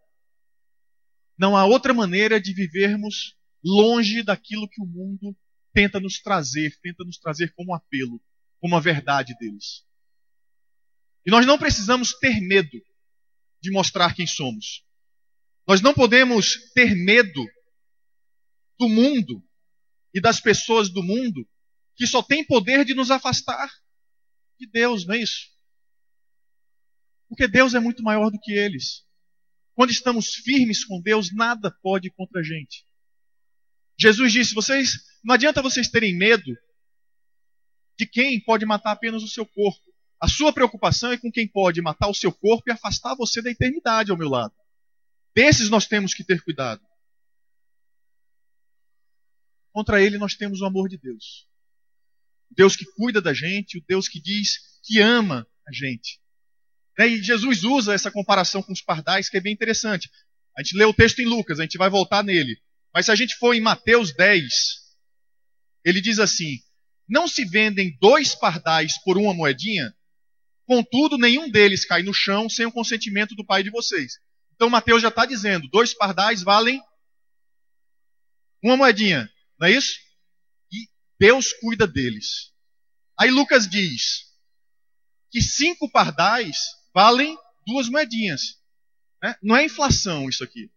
Não 1.38 1.58
há 1.58 1.66
outra 1.66 1.94
maneira 1.94 2.40
de 2.40 2.54
vivermos 2.54 3.36
longe 3.62 4.24
daquilo 4.24 4.70
que 4.70 4.82
o 4.82 4.86
mundo 4.86 5.38
tenta 5.74 6.00
nos 6.00 6.22
trazer, 6.22 6.80
tenta 6.82 7.04
nos 7.04 7.18
trazer 7.18 7.54
como 7.54 7.76
apelo, 7.76 8.22
como 8.58 8.78
a 8.78 8.80
verdade 8.80 9.36
deles. 9.38 9.86
E 11.26 11.30
nós 11.30 11.46
não 11.46 11.60
precisamos 11.60 12.14
ter 12.20 12.40
medo 12.40 12.82
de 13.62 13.70
mostrar 13.70 14.16
quem 14.16 14.26
somos. 14.26 14.86
Nós 15.68 15.82
não 15.82 15.94
podemos 15.94 16.72
ter 16.74 16.96
medo 16.96 17.46
do 18.80 18.88
mundo 18.88 19.44
e 20.14 20.22
das 20.22 20.40
pessoas 20.40 20.90
do 20.90 21.04
mundo 21.04 21.46
que 22.02 22.08
só 22.08 22.24
tem 22.24 22.44
poder 22.44 22.84
de 22.84 22.96
nos 22.96 23.12
afastar 23.12 23.72
de 24.60 24.66
Deus, 24.66 25.06
não 25.06 25.14
é 25.14 25.20
isso? 25.20 25.52
Porque 27.30 27.48
Deus 27.48 27.76
é 27.76 27.80
muito 27.80 28.02
maior 28.02 28.32
do 28.32 28.40
que 28.40 28.54
eles. 28.54 29.06
Quando 29.76 29.92
estamos 29.92 30.34
firmes 30.34 30.84
com 30.84 31.00
Deus, 31.00 31.32
nada 31.32 31.70
pode 31.84 32.08
ir 32.08 32.12
contra 32.14 32.40
a 32.40 32.44
gente. 32.44 32.88
Jesus 34.00 34.34
disse: 34.34 34.56
vocês, 34.56 34.94
não 35.24 35.36
adianta 35.36 35.62
vocês 35.62 35.90
terem 35.90 36.18
medo 36.18 36.58
de 38.00 38.08
quem 38.08 38.44
pode 38.44 38.66
matar 38.66 38.94
apenas 38.94 39.22
o 39.22 39.28
seu 39.28 39.46
corpo. 39.46 39.94
A 40.20 40.28
sua 40.28 40.52
preocupação 40.52 41.12
é 41.12 41.20
com 41.20 41.32
quem 41.32 41.48
pode 41.48 41.84
matar 41.84 42.08
o 42.08 42.16
seu 42.16 42.34
corpo 42.34 42.64
e 42.68 42.72
afastar 42.72 43.14
você 43.14 43.44
da 43.44 43.52
eternidade 43.52 44.10
ao 44.10 44.18
meu 44.18 44.28
lado. 44.28 44.56
Desses 45.36 45.70
nós 45.70 45.86
temos 45.86 46.16
que 46.16 46.24
ter 46.24 46.44
cuidado. 46.44 46.82
Contra 49.72 50.02
ele 50.02 50.18
nós 50.18 50.34
temos 50.34 50.62
o 50.62 50.66
amor 50.66 50.90
de 50.90 50.98
Deus. 50.98 51.51
O 52.52 52.56
Deus 52.56 52.76
que 52.76 52.86
cuida 52.86 53.22
da 53.22 53.34
gente, 53.34 53.78
o 53.78 53.84
Deus 53.88 54.08
que 54.08 54.22
diz 54.22 54.60
que 54.84 55.00
ama 55.00 55.48
a 55.68 55.72
gente. 55.72 56.20
Né, 56.98 57.08
e 57.08 57.24
Jesus 57.24 57.64
usa 57.64 57.94
essa 57.94 58.12
comparação 58.12 58.62
com 58.62 58.74
os 58.74 58.82
pardais, 58.82 59.30
que 59.30 59.38
é 59.38 59.42
bem 59.42 59.54
interessante. 59.54 60.10
A 60.58 60.62
gente 60.62 60.78
lê 60.78 60.84
o 60.84 60.94
texto 60.94 61.20
em 61.20 61.26
Lucas, 61.26 61.60
a 61.60 61.64
gente 61.64 61.78
vai 61.78 61.90
voltar 61.90 62.24
nele. 62.24 62.58
Mas 62.94 63.06
se 63.06 63.12
a 63.12 63.16
gente 63.16 63.36
for 63.36 63.54
em 63.54 63.62
Mateus 63.62 64.14
10, 64.14 64.44
ele 65.86 66.02
diz 66.02 66.20
assim: 66.20 66.60
Não 67.08 67.28
se 67.28 67.46
vendem 67.46 67.98
dois 68.00 68.36
pardais 68.36 69.02
por 69.04 69.18
uma 69.18 69.34
moedinha? 69.34 69.94
Contudo, 70.66 71.18
nenhum 71.18 71.50
deles 71.50 71.86
cai 71.86 72.04
no 72.04 72.14
chão 72.14 72.50
sem 72.50 72.66
o 72.66 72.72
consentimento 72.72 73.34
do 73.36 73.46
pai 73.46 73.64
de 73.64 73.70
vocês. 73.70 74.14
Então 74.56 74.70
Mateus 74.70 75.02
já 75.02 75.08
está 75.08 75.26
dizendo: 75.26 75.68
dois 75.70 75.94
pardais 75.94 76.44
valem 76.44 76.82
uma 78.62 78.78
moedinha. 78.78 79.30
Não 79.60 79.68
é 79.68 79.72
isso? 79.72 79.96
Deus 81.22 81.54
cuida 81.54 81.86
deles. 81.86 82.52
Aí 83.16 83.30
Lucas 83.30 83.70
diz 83.70 84.26
que 85.30 85.40
cinco 85.40 85.88
pardais 85.88 86.58
valem 86.96 87.38
duas 87.64 87.88
moedinhas. 87.88 88.60
Né? 89.22 89.36
Não 89.44 89.56
é 89.56 89.64
inflação 89.64 90.28
isso 90.28 90.44
aqui. 90.44 90.72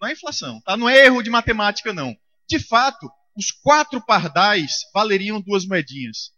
Não 0.00 0.08
é 0.08 0.12
inflação, 0.14 0.60
tá? 0.62 0.76
Não 0.76 0.88
é 0.88 1.06
erro 1.06 1.22
de 1.22 1.30
matemática, 1.30 1.92
não. 1.92 2.12
De 2.48 2.58
fato, 2.58 3.08
os 3.36 3.52
quatro 3.52 4.04
pardais 4.04 4.80
valeriam 4.92 5.40
duas 5.40 5.64
moedinhas. 5.64 6.32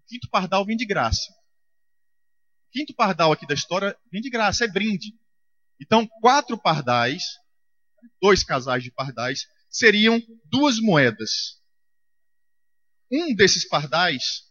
O 0.00 0.08
quinto 0.08 0.28
pardal 0.28 0.66
vem 0.66 0.76
de 0.76 0.84
graça. 0.84 1.30
O 1.30 2.70
quinto 2.72 2.92
pardal 2.92 3.30
aqui 3.30 3.46
da 3.46 3.54
história 3.54 3.96
vem 4.10 4.20
de 4.20 4.30
graça, 4.30 4.64
é 4.64 4.68
brinde. 4.68 5.14
Então, 5.80 6.08
quatro 6.20 6.58
pardais, 6.58 7.22
dois 8.20 8.42
casais 8.42 8.82
de 8.82 8.90
pardais, 8.90 9.46
seriam 9.70 10.20
duas 10.50 10.80
moedas. 10.80 11.57
Um 13.10 13.34
desses 13.34 13.66
pardais 13.66 14.44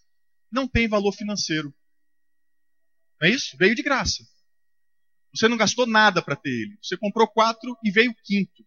não 0.52 0.68
tem 0.68 0.88
valor 0.88 1.12
financeiro. 1.12 1.74
Não 3.20 3.28
é 3.28 3.32
isso? 3.32 3.56
Veio 3.58 3.76
de 3.76 3.84
graça. 3.84 4.24
Você 5.34 5.48
não 5.48 5.58
gastou 5.58 5.86
nada 5.86 6.22
para 6.22 6.36
ter 6.36 6.50
ele. 6.50 6.78
Você 6.82 6.98
comprou 6.98 7.28
quatro 7.28 7.78
e 7.84 7.92
veio 7.92 8.16
quinto. 8.24 8.66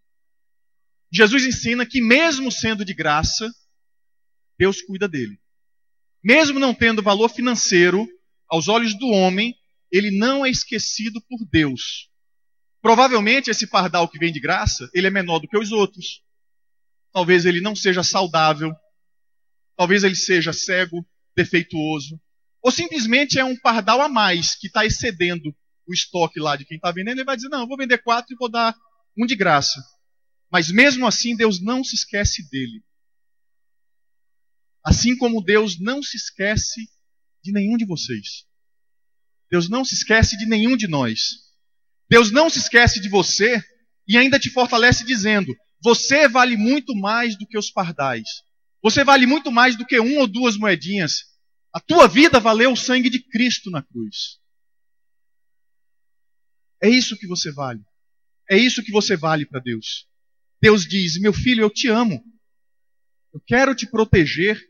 Jesus 1.12 1.44
ensina 1.44 1.84
que, 1.84 2.00
mesmo 2.00 2.52
sendo 2.52 2.84
de 2.84 2.94
graça, 2.94 3.50
Deus 4.58 4.80
cuida 4.82 5.08
dele. 5.08 5.40
Mesmo 6.22 6.58
não 6.58 6.74
tendo 6.74 7.02
valor 7.02 7.28
financeiro, 7.28 8.06
aos 8.48 8.68
olhos 8.68 8.96
do 8.96 9.08
homem, 9.08 9.56
ele 9.90 10.16
não 10.16 10.44
é 10.44 10.50
esquecido 10.50 11.20
por 11.22 11.44
Deus. 11.50 12.08
Provavelmente 12.80 13.50
esse 13.50 13.66
pardal 13.66 14.08
que 14.08 14.18
vem 14.18 14.32
de 14.32 14.38
graça, 14.38 14.88
ele 14.94 15.06
é 15.06 15.10
menor 15.10 15.40
do 15.40 15.48
que 15.48 15.58
os 15.58 15.72
outros 15.72 16.22
talvez 17.12 17.44
ele 17.44 17.60
não 17.60 17.74
seja 17.74 18.02
saudável, 18.02 18.72
talvez 19.80 20.04
ele 20.04 20.14
seja 20.14 20.52
cego, 20.52 21.08
defeituoso, 21.34 22.20
ou 22.62 22.70
simplesmente 22.70 23.38
é 23.38 23.44
um 23.46 23.58
pardal 23.58 24.02
a 24.02 24.10
mais 24.10 24.54
que 24.54 24.66
está 24.66 24.84
excedendo 24.84 25.56
o 25.88 25.94
estoque 25.94 26.38
lá 26.38 26.54
de 26.54 26.66
quem 26.66 26.76
está 26.76 26.92
vendendo, 26.92 27.16
ele 27.16 27.24
vai 27.24 27.34
dizer: 27.34 27.48
Não, 27.48 27.62
eu 27.62 27.66
vou 27.66 27.78
vender 27.78 27.96
quatro 27.96 28.34
e 28.34 28.36
vou 28.36 28.50
dar 28.50 28.76
um 29.16 29.24
de 29.24 29.34
graça. 29.34 29.82
Mas 30.52 30.70
mesmo 30.70 31.06
assim, 31.06 31.34
Deus 31.34 31.62
não 31.62 31.82
se 31.82 31.94
esquece 31.94 32.46
dele. 32.50 32.84
Assim 34.84 35.16
como 35.16 35.42
Deus 35.42 35.80
não 35.80 36.02
se 36.02 36.18
esquece 36.18 36.82
de 37.42 37.50
nenhum 37.50 37.78
de 37.78 37.86
vocês. 37.86 38.44
Deus 39.50 39.70
não 39.70 39.82
se 39.82 39.94
esquece 39.94 40.36
de 40.36 40.44
nenhum 40.44 40.76
de 40.76 40.88
nós. 40.88 41.20
Deus 42.06 42.30
não 42.30 42.50
se 42.50 42.58
esquece 42.58 43.00
de 43.00 43.08
você 43.08 43.64
e 44.06 44.18
ainda 44.18 44.38
te 44.38 44.50
fortalece 44.50 45.06
dizendo: 45.06 45.56
você 45.82 46.28
vale 46.28 46.54
muito 46.58 46.94
mais 46.94 47.34
do 47.38 47.46
que 47.46 47.56
os 47.56 47.70
pardais. 47.70 48.28
Você 48.82 49.04
vale 49.04 49.26
muito 49.26 49.50
mais 49.52 49.76
do 49.76 49.86
que 49.86 49.98
uma 49.98 50.20
ou 50.20 50.26
duas 50.26 50.56
moedinhas. 50.56 51.24
A 51.72 51.80
tua 51.80 52.08
vida 52.08 52.40
valeu 52.40 52.72
o 52.72 52.76
sangue 52.76 53.10
de 53.10 53.22
Cristo 53.22 53.70
na 53.70 53.82
cruz. 53.82 54.40
É 56.82 56.88
isso 56.88 57.16
que 57.16 57.26
você 57.26 57.52
vale. 57.52 57.84
É 58.48 58.56
isso 58.56 58.82
que 58.82 58.90
você 58.90 59.16
vale 59.16 59.44
para 59.46 59.60
Deus. 59.60 60.08
Deus 60.60 60.84
diz: 60.84 61.20
Meu 61.20 61.32
filho, 61.32 61.62
eu 61.62 61.70
te 61.70 61.88
amo. 61.88 62.24
Eu 63.32 63.40
quero 63.40 63.74
te 63.74 63.86
proteger 63.86 64.60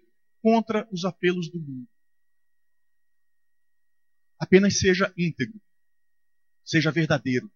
contra 0.42 0.88
os 0.92 1.04
apelos 1.04 1.50
do 1.50 1.58
mundo. 1.58 1.88
Apenas 4.38 4.78
seja 4.78 5.12
íntegro. 5.16 5.60
Seja 6.64 6.90
verdadeiro. 6.90 7.50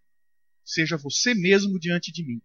Seja 0.65 0.97
você 0.97 1.35
mesmo 1.35 1.79
diante 1.79 2.11
de 2.11 2.25
mim. 2.25 2.41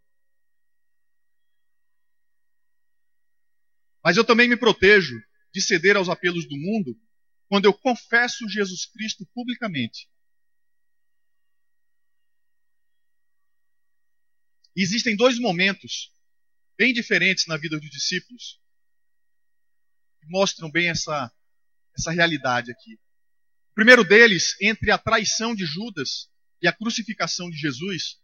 Mas 4.04 4.18
eu 4.18 4.24
também 4.24 4.48
me 4.48 4.58
protejo 4.58 5.16
de 5.54 5.62
ceder 5.62 5.98
aos 5.98 6.10
apelos 6.10 6.48
do 6.48 6.58
mundo 6.58 7.00
quando 7.48 7.66
eu 7.66 7.74
confesso 7.74 8.48
Jesus 8.48 8.86
Cristo 8.86 9.26
publicamente. 9.34 10.10
Existem 14.76 15.16
dois 15.16 15.38
momentos 15.40 16.14
bem 16.78 16.94
diferentes 16.94 17.46
na 17.48 17.58
vida 17.58 17.78
dos 17.78 17.90
discípulos 17.90 18.62
que 20.22 20.28
mostram 20.28 20.72
bem 20.72 20.90
essa, 20.90 21.32
essa 21.98 22.12
realidade 22.12 22.72
aqui. 22.72 22.94
O 23.72 23.74
primeiro 23.76 24.04
deles, 24.04 24.56
entre 24.62 24.92
a 24.92 24.98
traição 24.98 25.56
de 25.56 25.66
Judas 25.66 26.30
e 26.62 26.68
a 26.68 26.74
crucificação 26.74 27.50
de 27.50 27.58
Jesus, 27.58 28.22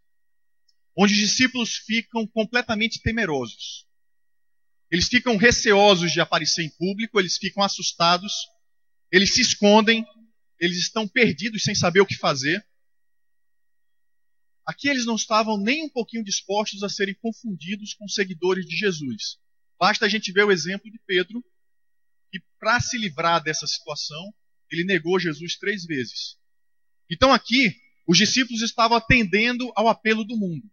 onde 0.98 1.14
os 1.14 1.20
discípulos 1.20 1.78
ficam 1.78 2.28
completamente 2.28 3.02
temerosos. 3.02 3.85
Eles 4.92 5.08
ficam 5.08 5.36
receosos 5.38 6.12
de 6.12 6.22
aparecer 6.22 6.64
em 6.64 6.70
público, 6.70 7.20
eles 7.20 7.38
ficam 7.38 7.64
assustados, 7.64 8.34
eles 9.12 9.34
se 9.34 9.42
escondem, 9.42 10.06
eles 10.60 10.78
estão 10.78 11.08
perdidos 11.08 11.64
sem 11.64 11.76
saber 11.76 12.02
o 12.02 12.06
que 12.06 12.16
fazer. 12.16 12.66
Aqui 14.66 14.88
eles 14.88 15.06
não 15.06 15.16
estavam 15.16 15.58
nem 15.58 15.84
um 15.84 15.90
pouquinho 15.90 16.24
dispostos 16.24 16.82
a 16.84 16.90
serem 16.90 17.16
confundidos 17.16 17.94
com 17.94 18.08
seguidores 18.08 18.66
de 18.66 18.76
Jesus. 18.76 19.38
Basta 19.80 20.06
a 20.06 20.10
gente 20.10 20.32
ver 20.32 20.44
o 20.44 20.52
exemplo 20.52 20.90
de 20.90 21.00
Pedro, 21.06 21.44
que 22.32 22.40
para 22.60 22.80
se 22.80 22.98
livrar 22.98 23.44
dessa 23.44 23.68
situação, 23.68 24.34
ele 24.72 24.84
negou 24.84 25.20
Jesus 25.20 25.58
três 25.58 25.86
vezes. 25.86 26.38
Então 27.10 27.32
aqui, 27.32 27.76
os 28.08 28.18
discípulos 28.18 28.62
estavam 28.62 28.98
atendendo 28.98 29.72
ao 29.76 29.88
apelo 29.88 30.24
do 30.24 30.38
mundo. 30.38 30.70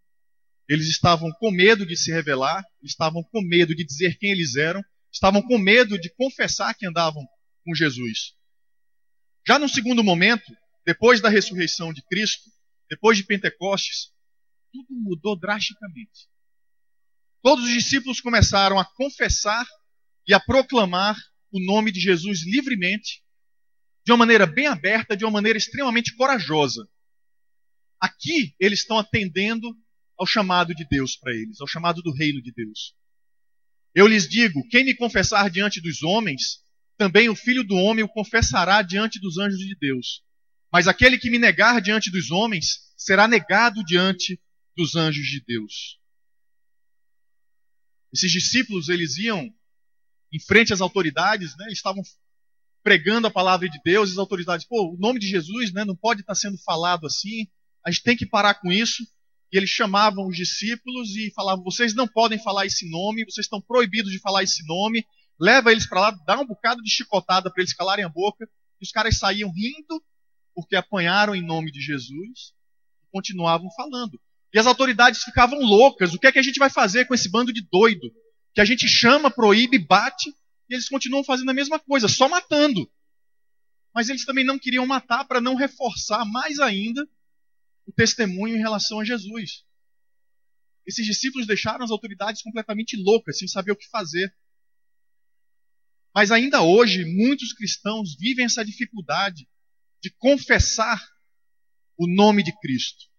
Eles 0.73 0.89
estavam 0.89 1.31
com 1.33 1.51
medo 1.51 1.85
de 1.85 1.95
se 1.95 2.11
revelar, 2.11 2.65
estavam 2.83 3.23
com 3.25 3.43
medo 3.43 3.75
de 3.75 3.85
dizer 3.85 4.17
quem 4.17 4.31
eles 4.31 4.57
eram, 4.57 4.83
estavam 5.13 5.43
com 5.43 5.59
medo 5.59 6.01
de 6.01 6.09
confessar 6.15 6.73
que 6.75 6.87
andavam 6.87 7.23
com 7.63 7.75
Jesus. 7.75 8.33
Já 9.47 9.59
no 9.59 9.69
segundo 9.69 10.03
momento, 10.03 10.51
depois 10.87 11.21
da 11.21 11.29
ressurreição 11.29 11.93
de 11.93 12.03
Cristo, 12.07 12.49
depois 12.89 13.19
de 13.19 13.25
Pentecostes, 13.25 14.15
tudo 14.73 14.87
mudou 14.91 15.39
drasticamente. 15.39 16.27
Todos 17.43 17.67
os 17.67 17.71
discípulos 17.71 18.23
começaram 18.23 18.79
a 18.79 18.85
confessar 18.95 19.67
e 20.27 20.33
a 20.33 20.41
proclamar 20.41 21.19
o 21.51 21.61
nome 21.63 21.93
de 21.93 22.01
Jesus 22.01 22.47
livremente, 22.47 23.23
de 24.07 24.13
uma 24.13 24.17
maneira 24.17 24.47
bem 24.47 24.69
aberta, 24.69 25.15
de 25.15 25.23
uma 25.27 25.33
maneira 25.33 25.59
extremamente 25.59 26.17
corajosa. 26.17 26.89
Aqui 28.01 28.57
eles 28.59 28.79
estão 28.79 28.99
atendendo 28.99 29.77
ao 30.23 30.27
chamado 30.27 30.73
de 30.73 30.87
Deus 30.89 31.17
para 31.17 31.33
eles, 31.33 31.61
ao 31.61 31.67
chamado 31.67 32.01
do 32.01 32.13
reino 32.13 32.41
de 32.41 32.53
Deus. 32.53 32.95
Eu 33.93 34.07
lhes 34.07 34.29
digo: 34.29 34.67
quem 34.69 34.85
me 34.85 34.95
confessar 34.95 35.51
diante 35.51 35.81
dos 35.81 36.03
homens, 36.03 36.63
também 36.97 37.29
o 37.29 37.35
filho 37.35 37.65
do 37.65 37.75
homem 37.75 38.05
o 38.05 38.09
confessará 38.09 38.83
diante 38.83 39.21
dos 39.21 39.37
anjos 39.37 39.59
de 39.59 39.77
Deus. 39.77 40.23
Mas 40.73 40.87
aquele 40.87 41.19
que 41.19 41.29
me 41.29 41.39
negar 41.39 41.83
diante 41.83 42.11
dos 42.11 42.31
homens, 42.31 42.93
será 42.97 43.27
negado 43.27 43.83
diante 43.85 44.41
dos 44.77 44.95
anjos 44.95 45.27
de 45.27 45.43
Deus. 45.45 45.99
Esses 48.15 48.31
discípulos, 48.31 48.89
eles 48.89 49.19
iam 49.19 49.53
em 50.33 50.41
frente 50.41 50.73
às 50.73 50.81
autoridades, 50.81 51.57
né? 51.59 51.67
estavam 51.71 52.03
pregando 52.83 53.27
a 53.27 53.31
palavra 53.31 53.69
de 53.69 53.81
Deus, 53.85 54.09
e 54.09 54.13
as 54.13 54.19
autoridades, 54.19 54.67
pô, 54.67 54.95
o 54.95 54.99
nome 54.99 55.19
de 55.19 55.27
Jesus 55.27 55.73
né, 55.73 55.85
não 55.85 55.97
pode 55.97 56.21
estar 56.21 56.35
sendo 56.35 56.59
falado 56.59 57.07
assim, 57.07 57.47
a 57.85 57.91
gente 57.91 58.03
tem 58.03 58.17
que 58.17 58.27
parar 58.27 58.55
com 58.55 58.73
isso. 58.73 59.05
E 59.53 59.57
eles 59.59 59.69
chamavam 59.69 60.27
os 60.27 60.37
discípulos 60.37 61.15
e 61.15 61.31
falavam: 61.33 61.63
vocês 61.63 61.95
não 61.95 62.09
podem 62.09 62.39
falar 62.39 62.65
esse 62.65 62.89
nome, 62.89 63.25
vocês 63.25 63.45
estão 63.45 63.61
proibidos 63.61 64.11
de 64.11 64.19
falar 64.19 64.43
esse 64.43 64.67
nome. 64.67 65.07
Leva 65.39 65.71
eles 65.71 65.87
para 65.87 66.01
lá, 66.01 66.11
dá 66.27 66.41
um 66.41 66.47
bocado 66.47 66.83
de 66.83 66.91
chicotada 66.91 67.51
para 67.51 67.63
eles 67.63 67.75
calarem 67.75 68.05
a 68.05 68.09
boca. 68.09 68.49
E 68.81 68.85
os 68.85 68.91
caras 68.91 69.19
saíam 69.19 69.53
rindo 69.53 70.03
porque 70.55 70.75
apanharam 70.75 71.35
em 71.35 71.45
nome 71.45 71.71
de 71.71 71.81
Jesus 71.81 72.55
e 73.03 73.07
continuavam 73.11 73.71
falando. 73.77 74.19
E 74.55 74.59
as 74.59 74.67
autoridades 74.67 75.23
ficavam 75.23 75.61
loucas. 75.61 76.15
O 76.15 76.19
que 76.19 76.27
é 76.27 76.33
que 76.33 76.39
a 76.39 76.43
gente 76.43 76.59
vai 76.59 76.71
fazer 76.71 77.07
com 77.07 77.15
esse 77.15 77.31
bando 77.31 77.53
de 77.53 77.63
doido? 77.71 78.11
Que 78.55 78.61
a 78.61 78.65
gente 78.65 78.87
chama, 78.87 79.31
proíbe, 79.31 79.79
bate, 79.79 80.31
e 80.69 80.75
eles 80.75 80.89
continuam 80.89 81.25
fazendo 81.25 81.51
a 81.51 81.55
mesma 81.55 81.79
coisa, 81.79 82.07
só 82.07 82.29
matando. 82.29 82.91
Mas 83.95 84.09
eles 84.11 84.27
também 84.27 84.45
não 84.45 84.59
queriam 84.59 84.87
matar 84.87 85.25
para 85.25 85.41
não 85.41 85.55
reforçar 85.55 86.25
mais 86.27 86.59
ainda 86.59 87.07
o 87.87 87.93
testemunho 87.93 88.57
em 88.57 88.61
relação 88.61 89.01
a 89.01 89.05
Jesus. 89.05 89.65
Esses 90.87 91.07
discípulos 91.07 91.47
deixaram 91.47 91.85
as 91.85 91.91
autoridades 91.91 92.43
completamente 92.43 92.97
loucas, 92.97 93.39
sem 93.39 93.49
saber 93.49 93.73
o 93.73 93.77
que 93.77 93.89
fazer. 93.89 94.35
Mas 96.15 96.31
ainda 96.31 96.63
hoje, 96.63 97.05
muitos 97.05 97.53
cristãos 97.53 98.17
vivem 98.19 98.45
essa 98.45 98.65
dificuldade 98.65 99.49
de 100.03 100.11
confessar 100.11 101.01
o 101.97 102.07
nome 102.07 102.43
de 102.43 102.53
Cristo 102.61 103.13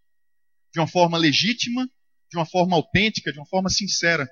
de 0.74 0.80
uma 0.80 0.88
forma 0.88 1.18
legítima, 1.18 1.88
de 2.30 2.38
uma 2.38 2.46
forma 2.46 2.76
autêntica, 2.76 3.32
de 3.32 3.38
uma 3.38 3.46
forma 3.46 3.70
sincera. 3.70 4.28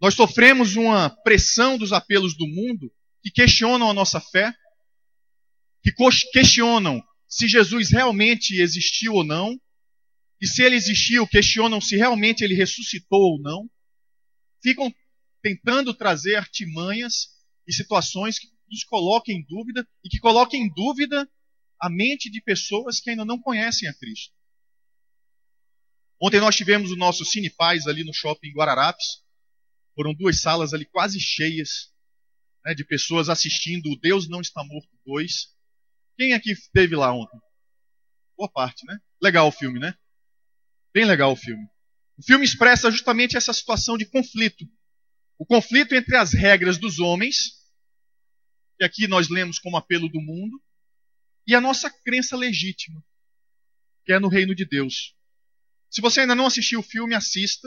Nós 0.00 0.14
sofremos 0.14 0.76
uma 0.76 1.08
pressão 1.08 1.78
dos 1.78 1.92
apelos 1.92 2.36
do 2.36 2.46
mundo 2.46 2.92
que 3.22 3.30
questionam 3.30 3.90
a 3.90 3.94
nossa 3.94 4.20
fé, 4.20 4.54
que 5.82 5.90
questionam 6.32 7.02
se 7.30 7.46
Jesus 7.46 7.90
realmente 7.90 8.60
existiu 8.60 9.14
ou 9.14 9.24
não, 9.24 9.58
e 10.40 10.46
se 10.46 10.62
ele 10.62 10.74
existiu, 10.74 11.28
questionam 11.28 11.80
se 11.80 11.96
realmente 11.96 12.42
ele 12.42 12.54
ressuscitou 12.54 13.20
ou 13.20 13.40
não, 13.40 13.70
ficam 14.60 14.92
tentando 15.40 15.94
trazer 15.94 16.34
artimanhas 16.34 17.28
e 17.66 17.72
situações 17.72 18.38
que 18.38 18.48
nos 18.68 18.82
coloquem 18.84 19.38
em 19.38 19.46
dúvida 19.46 19.86
e 20.04 20.08
que 20.08 20.18
coloquem 20.18 20.62
em 20.64 20.74
dúvida 20.74 21.30
a 21.80 21.88
mente 21.88 22.28
de 22.28 22.42
pessoas 22.42 23.00
que 23.00 23.10
ainda 23.10 23.24
não 23.24 23.40
conhecem 23.40 23.88
a 23.88 23.94
Cristo. 23.94 24.34
Ontem 26.20 26.40
nós 26.40 26.56
tivemos 26.56 26.90
o 26.90 26.96
nosso 26.96 27.24
Cine 27.24 27.48
Paz 27.48 27.86
ali 27.86 28.04
no 28.04 28.12
shopping 28.12 28.52
Guararapes. 28.52 29.22
Foram 29.94 30.12
duas 30.12 30.40
salas 30.40 30.74
ali 30.74 30.84
quase 30.84 31.18
cheias 31.20 31.92
né, 32.64 32.74
de 32.74 32.84
pessoas 32.84 33.28
assistindo 33.28 33.90
o 33.90 33.96
Deus 33.96 34.28
Não 34.28 34.40
Está 34.40 34.62
Morto 34.64 34.90
2. 35.06 35.59
Quem 36.20 36.34
aqui 36.34 36.50
esteve 36.50 36.94
lá 36.94 37.14
ontem? 37.14 37.40
Boa 38.36 38.50
parte, 38.50 38.84
né? 38.84 38.98
Legal 39.22 39.48
o 39.48 39.50
filme, 39.50 39.80
né? 39.80 39.94
Bem 40.92 41.06
legal 41.06 41.32
o 41.32 41.36
filme. 41.36 41.66
O 42.18 42.22
filme 42.22 42.44
expressa 42.44 42.90
justamente 42.90 43.38
essa 43.38 43.54
situação 43.54 43.96
de 43.96 44.04
conflito. 44.04 44.66
O 45.38 45.46
conflito 45.46 45.94
entre 45.94 46.14
as 46.18 46.34
regras 46.34 46.76
dos 46.76 46.98
homens, 46.98 47.64
que 48.76 48.84
aqui 48.84 49.08
nós 49.08 49.30
lemos 49.30 49.58
como 49.58 49.78
apelo 49.78 50.10
do 50.10 50.20
mundo, 50.20 50.62
e 51.46 51.54
a 51.54 51.60
nossa 51.60 51.88
crença 51.88 52.36
legítima, 52.36 53.02
que 54.04 54.12
é 54.12 54.18
no 54.18 54.28
reino 54.28 54.54
de 54.54 54.66
Deus. 54.66 55.16
Se 55.88 56.02
você 56.02 56.20
ainda 56.20 56.34
não 56.34 56.44
assistiu 56.44 56.80
o 56.80 56.82
filme, 56.82 57.14
assista. 57.14 57.66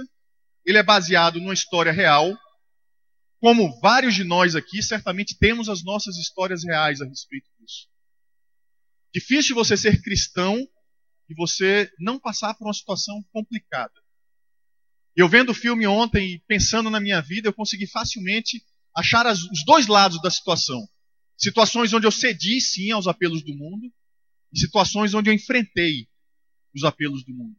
Ele 0.64 0.78
é 0.78 0.84
baseado 0.84 1.40
numa 1.40 1.56
história 1.56 1.92
real. 1.92 2.32
Como 3.40 3.80
vários 3.80 4.14
de 4.14 4.24
nós 4.24 4.56
aqui, 4.56 4.84
certamente 4.84 5.40
temos 5.40 5.70
as 5.70 5.84
nossas 5.84 6.18
histórias 6.18 6.64
reais 6.64 7.02
a 7.02 7.06
respeito 7.08 7.50
disso. 7.60 7.92
Difícil 9.14 9.56
você 9.56 9.78
ser 9.78 10.02
cristão 10.02 10.58
e 11.30 11.36
você 11.36 11.92
não 12.00 12.20
passar 12.20 12.54
por 12.56 12.66
uma 12.66 12.74
situação 12.74 13.24
complicada. 13.32 13.94
Eu 15.16 15.30
vendo 15.30 15.52
o 15.52 15.56
filme 15.56 15.86
ontem 15.86 16.34
e 16.34 16.40
pensando 16.48 16.90
na 16.90 17.00
minha 17.00 17.22
vida, 17.22 17.48
eu 17.48 17.54
consegui 17.54 17.86
facilmente 17.86 18.64
achar 18.96 19.28
as, 19.28 19.40
os 19.44 19.64
dois 19.66 19.86
lados 19.88 20.20
da 20.22 20.32
situação. 20.32 20.88
Situações 21.38 21.94
onde 21.94 22.08
eu 22.08 22.12
cedi 22.12 22.60
sim 22.60 22.92
aos 22.92 23.08
apelos 23.08 23.44
do 23.44 23.54
mundo 23.56 23.92
e 24.52 24.60
situações 24.60 25.14
onde 25.14 25.30
eu 25.30 25.34
enfrentei 25.34 26.08
os 26.74 26.84
apelos 26.84 27.24
do 27.24 27.34
mundo. 27.34 27.56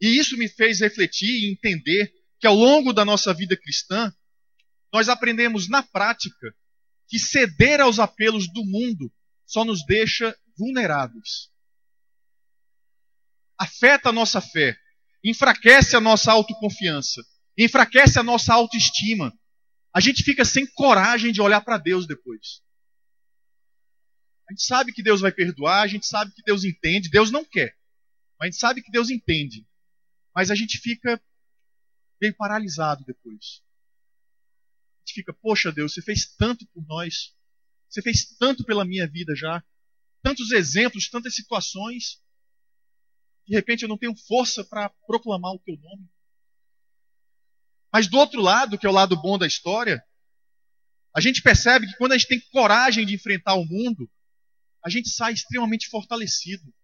E 0.00 0.18
isso 0.18 0.36
me 0.36 0.48
fez 0.48 0.80
refletir 0.80 1.28
e 1.28 1.50
entender 1.50 2.12
que 2.38 2.46
ao 2.46 2.54
longo 2.54 2.92
da 2.92 3.04
nossa 3.04 3.32
vida 3.34 3.56
cristã, 3.56 4.12
nós 4.92 5.08
aprendemos 5.08 5.68
na 5.68 5.82
prática 5.82 6.54
que 7.08 7.18
ceder 7.18 7.80
aos 7.80 7.98
apelos 7.98 8.46
do 8.52 8.64
mundo 8.64 9.12
só 9.46 9.64
nos 9.64 9.84
deixa 9.86 10.36
vulneráveis. 10.58 11.50
Afeta 13.58 14.10
a 14.10 14.12
nossa 14.12 14.40
fé, 14.40 14.76
enfraquece 15.24 15.96
a 15.96 16.00
nossa 16.00 16.32
autoconfiança, 16.32 17.22
enfraquece 17.56 18.18
a 18.18 18.22
nossa 18.22 18.52
autoestima. 18.52 19.32
A 19.94 20.00
gente 20.00 20.22
fica 20.22 20.44
sem 20.44 20.66
coragem 20.66 21.32
de 21.32 21.40
olhar 21.40 21.62
para 21.62 21.78
Deus 21.78 22.06
depois. 22.06 22.62
A 24.48 24.52
gente 24.52 24.62
sabe 24.64 24.92
que 24.92 25.02
Deus 25.02 25.20
vai 25.20 25.32
perdoar, 25.32 25.82
a 25.82 25.86
gente 25.86 26.06
sabe 26.06 26.32
que 26.32 26.42
Deus 26.42 26.64
entende, 26.64 27.08
Deus 27.08 27.30
não 27.30 27.44
quer, 27.44 27.76
mas 28.38 28.48
a 28.48 28.50
gente 28.50 28.60
sabe 28.60 28.82
que 28.82 28.90
Deus 28.90 29.10
entende. 29.10 29.66
Mas 30.34 30.50
a 30.50 30.54
gente 30.54 30.78
fica 30.78 31.20
meio 32.20 32.34
paralisado 32.36 33.04
depois. 33.04 33.62
A 34.96 34.98
gente 35.00 35.14
fica, 35.14 35.32
poxa 35.32 35.72
Deus, 35.72 35.94
você 35.94 36.02
fez 36.02 36.26
tanto 36.36 36.66
por 36.68 36.84
nós. 36.86 37.34
Você 37.88 38.02
fez 38.02 38.24
tanto 38.38 38.64
pela 38.64 38.84
minha 38.84 39.06
vida 39.06 39.34
já. 39.34 39.62
Tantos 40.22 40.50
exemplos, 40.50 41.08
tantas 41.08 41.34
situações. 41.34 42.20
De 43.46 43.54
repente 43.54 43.82
eu 43.82 43.88
não 43.88 43.98
tenho 43.98 44.16
força 44.26 44.64
para 44.64 44.88
proclamar 45.06 45.52
o 45.52 45.58
teu 45.60 45.76
nome. 45.76 46.08
Mas 47.92 48.08
do 48.08 48.18
outro 48.18 48.40
lado, 48.40 48.78
que 48.78 48.86
é 48.86 48.88
o 48.88 48.92
lado 48.92 49.20
bom 49.20 49.38
da 49.38 49.46
história, 49.46 50.04
a 51.14 51.20
gente 51.20 51.40
percebe 51.40 51.86
que 51.86 51.96
quando 51.96 52.12
a 52.12 52.18
gente 52.18 52.28
tem 52.28 52.40
coragem 52.50 53.06
de 53.06 53.14
enfrentar 53.14 53.54
o 53.54 53.64
mundo, 53.64 54.10
a 54.84 54.90
gente 54.90 55.08
sai 55.08 55.32
extremamente 55.32 55.88
fortalecido. 55.88 56.74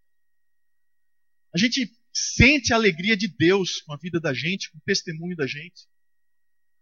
A 1.55 1.59
gente 1.59 1.93
sente 2.13 2.73
a 2.73 2.77
alegria 2.77 3.17
de 3.17 3.29
Deus 3.29 3.83
com 3.83 3.93
a 3.93 3.97
vida 3.97 4.19
da 4.19 4.33
gente, 4.33 4.71
com 4.71 4.79
o 4.79 4.83
testemunho 4.87 5.37
da 5.37 5.47
gente. 5.47 5.87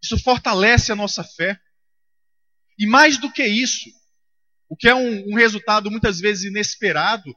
Isso 0.03 0.19
fortalece 0.19 0.93
a 0.93 0.97
nossa 0.97 1.25
fé. 1.25 1.61
E 2.79 2.87
mais 2.87 3.19
do 3.19 3.33
que 3.33 3.45
isso, 3.45 3.91
o 4.71 4.77
que 4.77 4.89
é 4.89 4.95
um, 4.95 5.33
um 5.33 5.35
resultado 5.35 5.91
muitas 5.91 6.21
vezes 6.21 6.45
inesperado, 6.45 7.37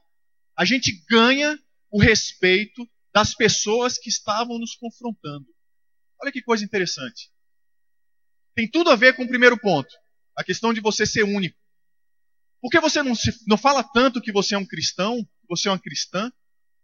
a 0.56 0.64
gente 0.64 1.04
ganha 1.10 1.58
o 1.90 2.00
respeito 2.00 2.88
das 3.12 3.34
pessoas 3.34 3.98
que 3.98 4.08
estavam 4.08 4.56
nos 4.56 4.76
confrontando. 4.76 5.46
Olha 6.22 6.30
que 6.30 6.40
coisa 6.40 6.64
interessante. 6.64 7.32
Tem 8.54 8.70
tudo 8.70 8.88
a 8.90 8.96
ver 8.96 9.16
com 9.16 9.24
o 9.24 9.28
primeiro 9.28 9.58
ponto, 9.58 9.92
a 10.36 10.44
questão 10.44 10.72
de 10.72 10.80
você 10.80 11.04
ser 11.04 11.24
único. 11.24 11.58
Por 12.62 12.70
que 12.70 12.78
você 12.78 13.02
não, 13.02 13.16
se, 13.16 13.32
não 13.48 13.58
fala 13.58 13.82
tanto 13.82 14.22
que 14.22 14.30
você 14.30 14.54
é 14.54 14.58
um 14.58 14.64
cristão, 14.64 15.24
que 15.24 15.46
você 15.48 15.68
é 15.68 15.72
uma 15.72 15.78
cristã, 15.78 16.32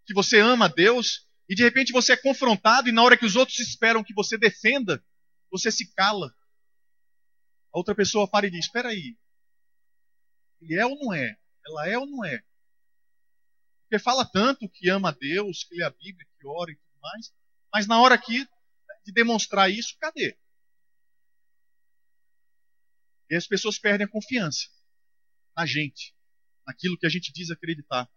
que 0.04 0.12
você 0.12 0.40
ama 0.40 0.64
a 0.64 0.68
Deus, 0.68 1.28
e 1.48 1.54
de 1.54 1.62
repente 1.62 1.92
você 1.92 2.14
é 2.14 2.16
confrontado, 2.16 2.88
e 2.88 2.92
na 2.92 3.04
hora 3.04 3.16
que 3.16 3.24
os 3.24 3.36
outros 3.36 3.60
esperam 3.60 4.02
que 4.02 4.12
você 4.12 4.36
defenda, 4.36 5.02
você 5.48 5.70
se 5.70 5.94
cala. 5.94 6.34
A 7.72 7.78
outra 7.78 7.94
pessoa 7.94 8.28
para 8.28 8.48
e 8.48 8.50
diz: 8.50 8.64
Espera 8.64 8.88
aí, 8.88 9.16
ele 10.60 10.74
é 10.74 10.86
ou 10.86 10.96
não 10.96 11.12
é? 11.12 11.36
Ela 11.66 11.88
é 11.88 11.98
ou 11.98 12.06
não 12.06 12.24
é? 12.24 12.42
Porque 13.82 14.02
fala 14.02 14.24
tanto 14.24 14.68
que 14.68 14.88
ama 14.88 15.08
a 15.08 15.12
Deus, 15.12 15.64
que 15.64 15.74
lê 15.74 15.84
a 15.84 15.90
Bíblia, 15.90 16.26
que 16.38 16.46
ora 16.46 16.70
e 16.70 16.76
tudo 16.76 17.00
mais, 17.02 17.32
mas 17.72 17.86
na 17.86 18.00
hora 18.00 18.16
de 18.16 18.46
demonstrar 19.12 19.70
isso, 19.70 19.96
cadê? 19.98 20.38
E 23.28 23.36
as 23.36 23.46
pessoas 23.46 23.78
perdem 23.78 24.06
a 24.06 24.10
confiança 24.10 24.68
na 25.56 25.64
gente, 25.66 26.14
naquilo 26.66 26.98
que 26.98 27.06
a 27.06 27.08
gente 27.08 27.32
diz 27.32 27.50
acreditar. 27.50 28.08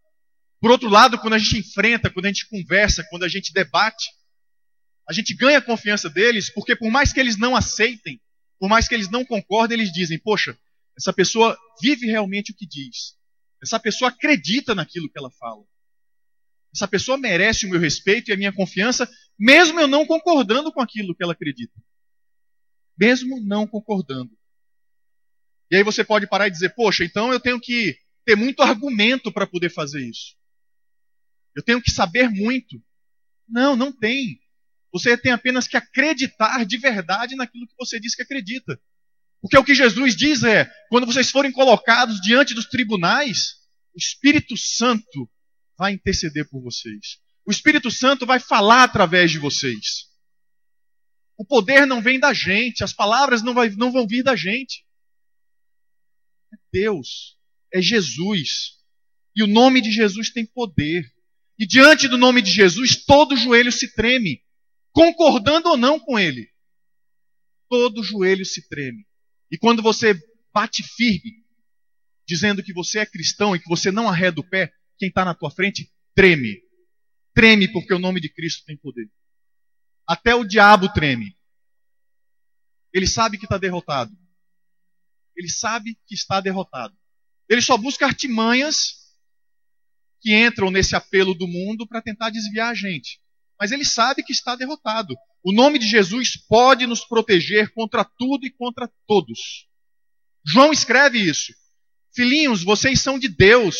Por 0.60 0.72
outro 0.72 0.90
lado, 0.90 1.20
quando 1.20 1.34
a 1.34 1.38
gente 1.38 1.58
enfrenta, 1.58 2.10
quando 2.10 2.26
a 2.26 2.30
gente 2.30 2.48
conversa, 2.48 3.06
quando 3.10 3.24
a 3.24 3.28
gente 3.28 3.52
debate, 3.54 4.10
a 5.08 5.14
gente 5.14 5.36
ganha 5.36 5.58
a 5.58 5.62
confiança 5.62 6.10
deles, 6.10 6.52
porque 6.54 6.76
por 6.76 6.90
mais 6.90 7.12
que 7.12 7.20
eles 7.20 7.38
não 7.38 7.56
aceitem, 7.56 8.22
por 8.58 8.70
mais 8.70 8.88
que 8.88 8.94
eles 8.94 9.10
não 9.10 9.26
concordem, 9.26 9.78
eles 9.78 9.92
dizem: 9.92 10.18
Poxa, 10.18 10.58
essa 10.98 11.12
pessoa 11.12 11.58
vive 11.82 12.06
realmente 12.06 12.52
o 12.52 12.56
que 12.56 12.68
diz. 12.68 13.18
Essa 13.62 13.80
pessoa 13.80 14.10
acredita 14.10 14.76
naquilo 14.76 15.10
que 15.10 15.18
ela 15.18 15.32
fala. 15.32 15.64
Essa 16.74 16.88
pessoa 16.88 17.18
merece 17.18 17.66
o 17.66 17.70
meu 17.70 17.80
respeito 17.80 18.30
e 18.30 18.34
a 18.34 18.38
minha 18.38 18.52
confiança, 18.52 19.10
mesmo 19.38 19.80
eu 19.80 19.88
não 19.88 20.06
concordando 20.06 20.72
com 20.72 20.82
aquilo 20.82 21.16
que 21.16 21.24
ela 21.24 21.34
acredita. 21.34 21.80
Mesmo 22.98 23.40
não 23.42 23.68
concordando. 23.68 24.32
E 25.72 25.76
aí 25.76 25.84
você 25.84 26.04
pode 26.04 26.28
parar 26.28 26.48
e 26.48 26.52
dizer: 26.52 26.76
Poxa, 26.76 27.04
então 27.04 27.32
eu 27.32 27.40
tenho 27.40 27.60
que 27.60 27.98
ter 28.26 28.36
muito 28.36 28.62
argumento 28.62 29.32
para 29.32 29.48
poder 29.48 29.70
fazer 29.70 30.02
isso. 30.08 30.36
Eu 31.56 31.64
tenho 31.64 31.82
que 31.82 31.92
saber 31.92 32.30
muito. 32.30 32.82
Não, 33.48 33.76
não 33.76 33.92
tem. 33.92 34.40
Você 34.92 35.18
tem 35.18 35.32
apenas 35.32 35.68
que 35.68 35.76
acreditar 35.76 36.64
de 36.66 36.78
verdade 36.78 37.36
naquilo 37.36 37.68
que 37.68 37.76
você 37.78 38.00
diz 38.00 38.16
que 38.16 38.22
acredita. 38.22 38.80
Porque 39.44 39.58
o 39.58 39.64
que 39.66 39.76
Jesus 39.76 40.16
diz 40.16 40.42
é: 40.42 40.72
quando 40.88 41.06
vocês 41.06 41.30
forem 41.30 41.52
colocados 41.52 42.22
diante 42.22 42.54
dos 42.54 42.66
tribunais, 42.66 43.56
o 43.94 43.98
Espírito 43.98 44.56
Santo 44.56 45.30
vai 45.78 45.92
interceder 45.92 46.50
por 46.50 46.64
vocês. 46.64 47.20
O 47.46 47.52
Espírito 47.52 47.92
Santo 47.92 48.26
vai 48.26 48.40
falar 48.40 48.84
através 48.84 49.32
de 49.32 49.40
vocês. 49.40 50.08
O 51.38 51.46
poder 51.46 51.86
não 51.86 52.02
vem 52.02 52.18
da 52.18 52.34
gente, 52.34 52.86
as 52.86 52.94
palavras 52.94 53.44
não, 53.44 53.54
vai, 53.54 53.70
não 53.72 53.92
vão 53.92 54.08
vir 54.08 54.24
da 54.24 54.34
gente. 54.34 54.86
É 56.54 56.58
Deus, 56.72 57.38
é 57.74 57.82
Jesus. 57.82 58.78
E 59.36 59.44
o 59.44 59.48
nome 59.48 59.82
de 59.82 59.92
Jesus 59.92 60.32
tem 60.32 60.46
poder. 60.46 61.04
E 61.60 61.68
diante 61.68 62.08
do 62.08 62.18
nome 62.18 62.42
de 62.42 62.50
Jesus, 62.50 63.04
todo 63.04 63.36
joelho 63.36 63.74
se 63.74 63.94
treme 63.94 64.42
concordando 64.94 65.70
ou 65.70 65.76
não 65.76 66.00
com 66.00 66.18
ele, 66.18 66.48
todo 67.68 68.04
joelho 68.04 68.46
se 68.46 68.70
treme. 68.70 69.06
E 69.54 69.58
quando 69.60 69.84
você 69.84 70.20
bate 70.52 70.82
firme, 70.82 71.46
dizendo 72.28 72.64
que 72.64 72.74
você 72.74 72.98
é 72.98 73.06
cristão 73.06 73.56
e 73.56 73.60
que 73.60 73.70
você 73.70 73.92
não 73.92 74.10
arreda 74.10 74.42
o 74.42 74.44
pé, 74.44 74.74
quem 74.98 75.10
está 75.10 75.24
na 75.24 75.36
tua 75.36 75.52
frente 75.52 75.94
treme. 76.16 76.60
Treme 77.36 77.72
porque 77.72 77.94
o 77.94 78.00
nome 78.00 78.20
de 78.20 78.30
Cristo 78.30 78.66
tem 78.66 78.76
poder. 78.76 79.08
Até 80.08 80.34
o 80.34 80.44
diabo 80.44 80.92
treme. 80.92 81.38
Ele 82.92 83.06
sabe 83.06 83.38
que 83.38 83.46
está 83.46 83.60
derrotado. 83.60 84.12
Ele 85.36 85.50
sabe 85.50 86.00
que 86.08 86.16
está 86.16 86.42
derrotado. 86.42 86.98
Ele 87.48 87.62
só 87.62 87.78
busca 87.78 88.08
artimanhas 88.08 89.14
que 90.20 90.34
entram 90.36 90.72
nesse 90.72 90.96
apelo 90.96 91.36
do 91.36 91.48
mundo 91.48 91.88
para 91.88 92.02
tentar 92.02 92.32
desviar 92.32 92.72
a 92.72 92.74
gente 92.74 93.23
mas 93.64 93.72
ele 93.72 93.86
sabe 93.86 94.24
que 94.24 94.34
está 94.34 94.58
derrotado. 94.58 95.16
O 95.42 95.54
nome 95.54 95.80
de 95.80 95.88
Jesus 95.88 96.36
pode 96.36 96.86
nos 96.86 97.06
proteger 97.06 97.72
contra 97.72 98.04
tudo 98.04 98.46
e 98.46 98.52
contra 98.52 98.92
todos. 99.08 99.70
João 100.46 100.74
escreve 100.74 101.18
isso. 101.18 101.54
Filhinhos, 102.14 102.62
vocês 102.62 103.00
são 103.00 103.18
de 103.18 103.30
Deus 103.30 103.78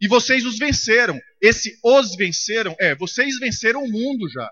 e 0.00 0.06
vocês 0.06 0.46
os 0.46 0.58
venceram. 0.58 1.20
Esse 1.42 1.76
os 1.82 2.14
venceram 2.14 2.76
é, 2.78 2.94
vocês 2.94 3.36
venceram 3.40 3.82
o 3.82 3.90
mundo 3.90 4.28
já. 4.28 4.48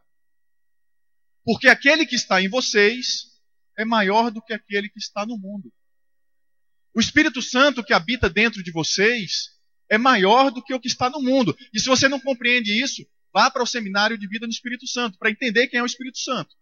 Porque 1.45 1.69
aquele 1.69 2.05
que 2.05 2.17
está 2.17 2.43
em 2.43 2.49
vocês 2.49 3.27
é 3.79 3.85
maior 3.85 4.29
do 4.29 4.43
que 4.43 4.53
aquele 4.53 4.89
que 4.89 4.99
está 4.99 5.25
no 5.25 5.39
mundo. 5.39 5.73
O 6.93 6.99
Espírito 6.99 7.41
Santo 7.41 7.85
que 7.85 7.93
habita 7.93 8.29
dentro 8.29 8.61
de 8.61 8.73
vocês 8.73 9.51
é 9.89 9.97
maior 9.97 10.51
do 10.51 10.61
que 10.61 10.75
o 10.75 10.81
que 10.81 10.89
está 10.89 11.09
no 11.09 11.23
mundo. 11.23 11.57
E 11.73 11.79
se 11.79 11.87
você 11.87 12.09
não 12.09 12.19
compreende 12.19 12.77
isso, 12.77 13.07
Vá 13.35 13.51
para 13.51 13.65
o 13.65 13.67
seminário 13.67 14.17
de 14.17 14.29
vida 14.29 14.47
no 14.47 14.53
Espírito 14.53 14.87
Santo, 14.87 15.19
para 15.19 15.29
entender 15.29 15.67
quem 15.67 15.81
é 15.81 15.83
o 15.83 15.87
Espírito 15.87 16.19
Santo. 16.19 16.55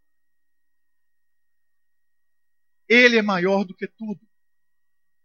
Ele 2.88 3.18
é 3.18 3.22
maior 3.22 3.64
do 3.64 3.76
que 3.76 3.86
tudo. 3.86 4.26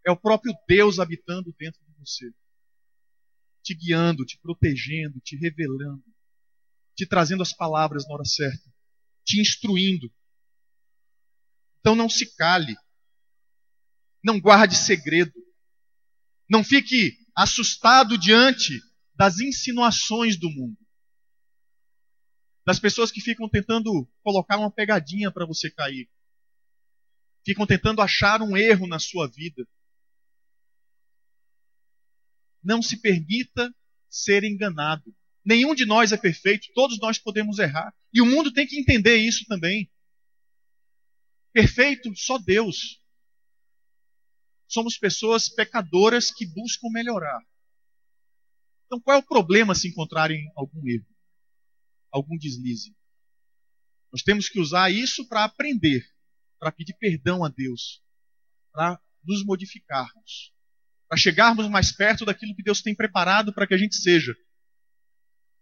É 0.05 0.11
o 0.11 0.17
próprio 0.17 0.53
Deus 0.67 0.99
habitando 0.99 1.55
dentro 1.57 1.79
de 1.85 1.93
você. 1.93 2.29
Te 3.63 3.73
guiando, 3.73 4.25
te 4.25 4.37
protegendo, 4.39 5.21
te 5.21 5.37
revelando, 5.37 6.03
te 6.93 7.05
trazendo 7.05 7.43
as 7.43 7.53
palavras 7.53 8.05
na 8.05 8.15
hora 8.15 8.25
certa, 8.25 8.69
te 9.23 9.39
instruindo. 9.39 10.13
Então 11.79 11.95
não 11.95 12.09
se 12.09 12.35
cale. 12.35 12.75
Não 14.21 14.37
guarde 14.37 14.75
segredo. 14.75 15.33
Não 16.49 16.61
fique 16.61 17.17
assustado 17.33 18.17
diante 18.17 18.81
das 19.15 19.39
insinuações 19.39 20.37
do 20.37 20.49
mundo 20.49 20.86
das 22.67 22.81
pessoas 22.81 23.09
que 23.09 23.21
ficam 23.21 23.47
tentando 23.47 24.05
colocar 24.21 24.57
uma 24.57 24.69
pegadinha 24.69 25.31
para 25.31 25.45
você 25.45 25.71
cair. 25.71 26.09
Ficam 27.45 27.65
tentando 27.65 28.01
achar 28.01 28.41
um 28.41 28.57
erro 28.57 28.85
na 28.85 28.99
sua 28.99 29.25
vida. 29.25 29.65
Não 32.61 32.81
se 32.81 32.99
permita 32.99 33.73
ser 34.09 34.43
enganado. 34.43 35.15
Nenhum 35.45 35.73
de 35.73 35.85
nós 35.85 36.11
é 36.11 36.17
perfeito, 36.17 36.67
todos 36.73 36.99
nós 36.99 37.17
podemos 37.17 37.57
errar. 37.57 37.95
E 38.11 38.19
o 38.21 38.25
mundo 38.25 38.51
tem 38.51 38.67
que 38.67 38.77
entender 38.77 39.15
isso 39.15 39.45
também. 39.45 39.89
Perfeito 41.53 42.13
só 42.17 42.37
Deus. 42.37 43.01
Somos 44.67 44.97
pessoas 44.97 45.47
pecadoras 45.47 46.31
que 46.31 46.45
buscam 46.45 46.89
melhorar. 46.91 47.39
Então 48.87 48.99
qual 48.99 49.15
é 49.15 49.19
o 49.21 49.25
problema 49.25 49.73
se 49.73 49.87
encontrarem 49.87 50.51
algum 50.53 50.85
erro? 50.85 51.16
Algum 52.11 52.37
deslize. 52.37 52.95
Nós 54.11 54.21
temos 54.21 54.49
que 54.49 54.59
usar 54.59 54.89
isso 54.89 55.27
para 55.27 55.43
aprender, 55.43 56.05
para 56.59 56.71
pedir 56.71 56.93
perdão 56.93 57.43
a 57.43 57.49
Deus, 57.49 58.01
para 58.71 58.99
nos 59.23 59.43
modificarmos, 59.43 60.53
para 61.07 61.17
chegarmos 61.17 61.69
mais 61.69 61.91
perto 61.91 62.25
daquilo 62.25 62.55
que 62.55 62.63
Deus 62.63 62.81
tem 62.81 62.95
preparado 62.95 63.53
para 63.53 63.67
que 63.67 63.73
a 63.73 63.77
gente 63.77 63.95
seja. 63.95 64.35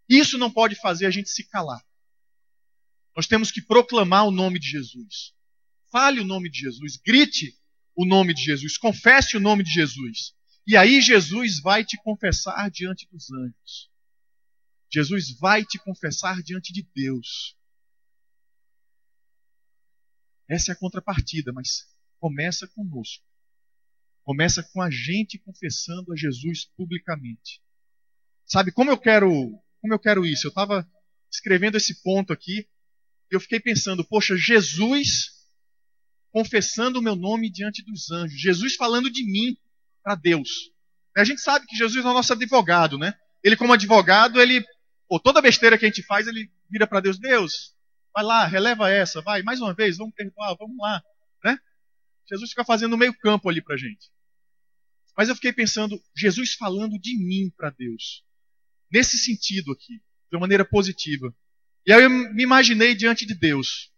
Isso 0.08 0.38
não 0.38 0.52
pode 0.52 0.76
fazer 0.76 1.06
a 1.06 1.12
gente 1.12 1.30
se 1.30 1.48
calar. 1.50 1.84
Nós 3.16 3.28
temos 3.28 3.52
que 3.52 3.62
proclamar 3.62 4.28
o 4.28 4.32
nome 4.32 4.60
de 4.60 4.68
Jesus. 4.68 5.34
Fale 5.92 6.20
o 6.20 6.26
nome 6.26 6.50
de 6.50 6.60
Jesus, 6.60 6.98
grite 6.98 7.58
o 7.96 8.06
nome 8.06 8.34
de 8.34 8.44
Jesus, 8.44 8.78
confesse 8.78 9.38
o 9.38 9.40
nome 9.40 9.64
de 9.64 9.72
Jesus. 9.72 10.34
E 10.68 10.76
aí 10.76 11.00
Jesus 11.02 11.60
vai 11.62 11.86
te 11.86 11.98
confessar 12.04 12.70
diante 12.70 13.08
dos 13.10 13.32
anjos. 13.32 13.90
Jesus 14.92 15.38
vai 15.40 15.64
te 15.64 15.78
confessar 15.80 16.42
diante 16.42 16.72
de 16.72 16.88
Deus. 16.94 17.56
Essa 20.48 20.72
é 20.72 20.74
a 20.74 20.78
contrapartida, 20.78 21.52
mas 21.52 21.86
começa 22.20 22.68
conosco. 22.68 23.24
Começa 24.24 24.64
com 24.64 24.82
a 24.82 24.90
gente 24.90 25.40
confessando 25.40 26.12
a 26.14 26.16
Jesus 26.16 26.66
publicamente. 26.76 27.62
Sabe 28.46 28.72
como 28.72 28.92
eu 28.92 28.98
quero, 28.98 29.30
como 29.82 29.94
eu 29.94 30.00
quero 30.00 30.26
isso? 30.26 30.48
Eu 30.48 30.50
estava 30.50 30.88
escrevendo 31.32 31.78
esse 31.78 32.02
ponto 32.02 32.32
aqui 32.32 32.68
e 33.32 33.36
eu 33.36 33.40
fiquei 33.40 33.60
pensando, 33.60 34.06
poxa, 34.06 34.38
Jesus 34.38 35.36
confessando 36.32 37.00
o 37.00 37.02
meu 37.02 37.16
nome 37.16 37.50
diante 37.50 37.84
dos 37.84 38.12
anjos, 38.12 38.40
Jesus 38.40 38.76
falando 38.76 39.10
de 39.10 39.24
mim 39.24 39.58
para 40.04 40.16
Deus. 40.16 40.72
A 41.16 41.24
gente 41.24 41.42
sabe 41.42 41.66
que 41.66 41.78
Jesus 41.78 42.04
é 42.04 42.10
o 42.10 42.14
nosso 42.14 42.34
advogado, 42.34 42.98
né? 42.98 43.18
Ele 43.44 43.56
como 43.56 43.74
advogado, 43.74 44.42
ele 44.42 44.66
Pô, 45.08 45.20
toda 45.20 45.42
besteira 45.42 45.78
que 45.78 45.86
a 45.86 45.88
gente 45.88 46.04
faz, 46.04 46.28
ele 46.28 46.52
vira 46.70 46.88
para 46.88 47.00
Deus, 47.00 47.20
Deus, 47.20 47.76
vai 48.14 48.24
lá, 48.24 48.46
releva 48.46 48.90
essa, 48.90 49.22
vai, 49.22 49.42
mais 49.44 49.60
uma 49.60 49.74
vez, 49.74 49.98
vamos 49.98 50.16
perdoar, 50.16 50.56
vamos 50.56 50.78
lá. 50.78 51.04
Né? 51.44 51.60
Jesus 52.30 52.50
fica 52.50 52.66
fazendo 52.66 52.98
meio 52.98 53.14
campo 53.20 53.50
ali 53.50 53.62
para 53.62 53.78
gente. 53.78 54.10
Mas 55.18 55.30
eu 55.30 55.36
fiquei 55.36 55.54
pensando, 55.54 56.02
Jesus 56.16 56.54
falando 56.54 57.00
de 57.00 57.18
mim 57.18 57.52
para 57.56 57.70
Deus. 57.70 58.24
Nesse 58.92 59.18
sentido 59.18 59.72
aqui, 59.72 59.98
de 60.30 60.36
uma 60.36 60.42
maneira 60.42 60.66
positiva. 60.66 61.34
E 61.86 61.94
aí 61.94 62.04
eu 62.04 62.10
me 62.10 62.44
imaginei 62.44 62.96
diante 62.96 63.26
de 63.26 63.36
Deus. 63.36 63.92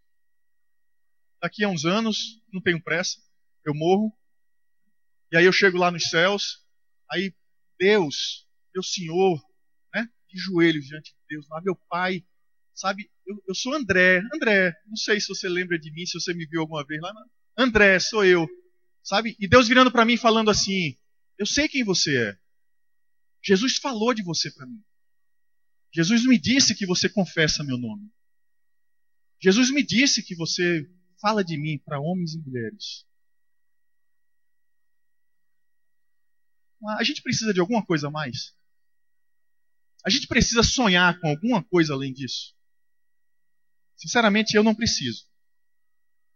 Daqui 1.41 1.63
a 1.63 1.69
uns 1.69 1.85
anos, 1.85 2.41
não 2.51 2.61
tenho 2.61 2.81
pressa, 2.83 3.17
eu 3.65 3.73
morro. 3.73 4.11
E 5.31 5.37
aí 5.37 5.45
eu 5.45 5.53
chego 5.53 5.77
lá 5.77 5.89
nos 5.89 6.09
céus. 6.09 6.65
Aí, 7.09 7.33
Deus, 7.79 8.47
meu 8.73 8.83
Senhor, 8.83 9.41
de 10.27 10.37
joelhos 10.37 10.85
diante 10.85 11.11
de 11.13 11.19
Deus 11.29 11.47
lá, 11.49 11.61
meu 11.61 11.75
pai, 11.89 12.25
sabe, 12.73 13.09
eu, 13.25 13.41
eu 13.47 13.55
sou 13.55 13.73
André, 13.73 14.21
André, 14.33 14.73
não 14.87 14.95
sei 14.95 15.19
se 15.19 15.27
você 15.27 15.47
lembra 15.47 15.79
de 15.79 15.91
mim, 15.91 16.05
se 16.05 16.19
você 16.19 16.33
me 16.33 16.45
viu 16.45 16.61
alguma 16.61 16.85
vez 16.85 17.01
lá, 17.01 17.13
não. 17.13 17.25
André, 17.57 17.99
sou 17.99 18.23
eu, 18.23 18.47
sabe, 19.03 19.35
e 19.39 19.47
Deus 19.47 19.67
virando 19.67 19.91
para 19.91 20.05
mim 20.05 20.17
falando 20.17 20.51
assim, 20.51 20.97
eu 21.37 21.45
sei 21.45 21.67
quem 21.67 21.83
você 21.83 22.29
é, 22.29 22.37
Jesus 23.43 23.77
falou 23.77 24.13
de 24.13 24.23
você 24.23 24.51
para 24.51 24.65
mim. 24.65 24.83
Jesus 25.93 26.25
me 26.25 26.37
disse 26.37 26.75
que 26.75 26.85
você 26.85 27.07
confessa 27.07 27.63
meu 27.63 27.77
nome. 27.77 28.11
Jesus 29.39 29.71
me 29.71 29.83
disse 29.83 30.21
que 30.21 30.35
você 30.35 30.89
fala 31.21 31.43
de 31.43 31.57
mim 31.57 31.77
para 31.79 31.99
homens 31.99 32.33
e 32.33 32.39
mulheres. 32.39 33.05
A 36.97 37.03
gente 37.03 37.21
precisa 37.21 37.53
de 37.53 37.59
alguma 37.59 37.85
coisa 37.85 38.07
a 38.07 38.11
mais? 38.11 38.56
A 40.05 40.09
gente 40.09 40.27
precisa 40.27 40.63
sonhar 40.63 41.19
com 41.19 41.27
alguma 41.27 41.63
coisa 41.63 41.93
além 41.93 42.13
disso? 42.13 42.55
Sinceramente, 43.95 44.55
eu 44.55 44.63
não 44.63 44.75
preciso. 44.75 45.25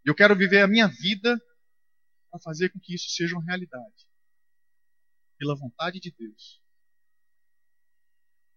Eu 0.03 0.15
quero 0.15 0.35
viver 0.35 0.61
a 0.61 0.67
minha 0.67 0.87
vida 0.87 1.39
para 2.29 2.39
fazer 2.39 2.69
com 2.69 2.79
que 2.79 2.95
isso 2.95 3.09
seja 3.09 3.35
uma 3.35 3.45
realidade. 3.45 4.07
Pela 5.37 5.55
vontade 5.55 5.99
de 5.99 6.11
Deus. 6.11 6.61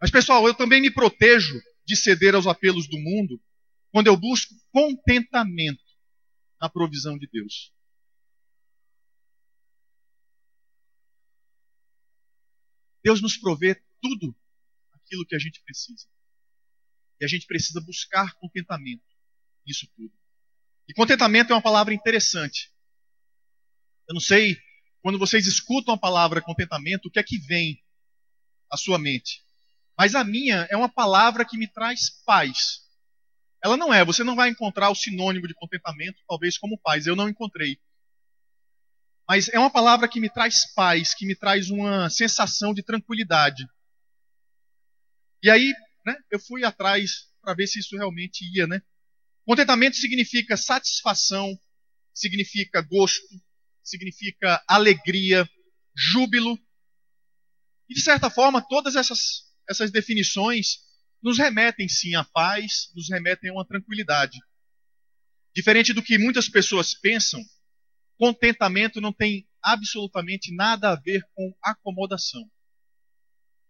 Mas, 0.01 0.11
pessoal, 0.11 0.47
eu 0.47 0.55
também 0.55 0.81
me 0.81 0.91
protejo 0.91 1.61
de 1.87 1.97
ceder 1.97 2.35
aos 2.35 2.47
apelos 2.47 2.89
do 2.89 2.99
mundo 2.99 3.43
quando 3.91 4.07
eu 4.07 4.17
busco 4.17 4.55
contentamento 4.73 5.85
na 6.61 6.69
provisão 6.69 7.19
de 7.19 7.27
Deus. 7.27 7.73
Deus 13.03 13.21
nos 13.21 13.37
provê 13.37 13.81
tudo 14.01 14.35
aquilo 15.15 15.27
que 15.27 15.37
a 15.37 15.39
gente 15.39 15.63
precisa. 15.63 16.07
E 17.21 17.25
a 17.25 17.29
gente 17.29 17.47
precisa 17.47 17.81
buscar 17.81 18.35
contentamento 18.35 19.05
nisso 19.65 19.89
tudo. 19.97 20.13
E 20.89 20.93
contentamento 20.93 21.53
é 21.53 21.57
uma 21.57 21.63
palavra 21.63 21.95
interessante. 21.95 22.71
Eu 24.07 24.15
não 24.15 24.21
sei, 24.21 24.59
quando 25.01 25.19
vocês 25.19 25.47
escutam 25.47 25.95
a 25.95 25.99
palavra 25.99 26.43
contentamento, 26.43 27.07
o 27.07 27.11
que 27.11 27.19
é 27.19 27.23
que 27.23 27.39
vem 27.39 27.81
à 28.71 28.77
sua 28.77 28.99
mente? 28.99 29.43
Mas 29.97 30.15
a 30.15 30.25
minha 30.25 30.67
é 30.71 30.77
uma 30.77 30.89
palavra 30.89 31.45
que 31.45 31.57
me 31.57 31.69
traz 31.69 32.11
paz. 32.27 32.83
Ela 33.63 33.77
não 33.77 33.95
é, 33.95 34.05
você 34.05 34.23
não 34.23 34.37
vai 34.37 34.51
encontrar 34.51 34.91
o 34.91 34.95
sinônimo 34.95 35.49
de 35.49 35.55
contentamento, 35.55 36.21
talvez 36.29 36.59
como 36.59 36.79
paz. 36.79 37.07
Eu 37.07 37.17
não 37.17 37.29
encontrei. 37.29 37.79
Mas 39.27 39.49
é 39.49 39.59
uma 39.59 39.71
palavra 39.71 40.07
que 40.07 40.21
me 40.21 40.29
traz 40.29 40.71
paz, 40.75 41.15
que 41.15 41.25
me 41.25 41.35
traz 41.35 41.71
uma 41.71 42.11
sensação 42.11 42.75
de 42.75 42.83
tranquilidade. 42.83 43.67
E 45.45 45.51
aí, 45.51 45.75
né, 46.07 46.17
eu 46.31 46.41
fui 46.41 46.65
atrás 46.65 47.29
para 47.43 47.53
ver 47.53 47.67
se 47.67 47.79
isso 47.79 47.95
realmente 47.99 48.51
ia, 48.57 48.67
né? 48.67 48.81
Contentamento 49.45 49.95
significa 49.95 50.57
satisfação, 50.57 51.55
significa 52.15 52.81
gosto, 52.81 53.29
significa 53.83 54.65
alegria, 54.67 55.47
júbilo. 55.95 56.59
E 57.91 57.95
de 57.95 58.01
certa 58.01 58.31
forma, 58.31 58.67
todas 58.67 58.97
essas, 58.97 59.43
essas 59.69 59.91
definições 59.91 60.79
nos 61.23 61.37
remetem 61.37 61.91
sim 61.91 62.15
à 62.15 62.25
paz, 62.25 62.91
nos 62.97 63.11
remetem 63.11 63.51
a 63.51 63.53
uma 63.53 63.67
tranquilidade. 63.67 64.39
Diferente 65.55 65.93
do 65.93 66.03
que 66.03 66.17
muitas 66.17 66.49
pessoas 66.49 66.95
pensam, 66.95 67.45
Contentamento 68.17 68.99
não 68.99 69.13
tem 69.13 69.47
absolutamente 69.63 70.55
nada 70.55 70.93
a 70.93 70.97
ver 70.97 71.23
com 71.35 71.55
acomodação. 71.61 72.51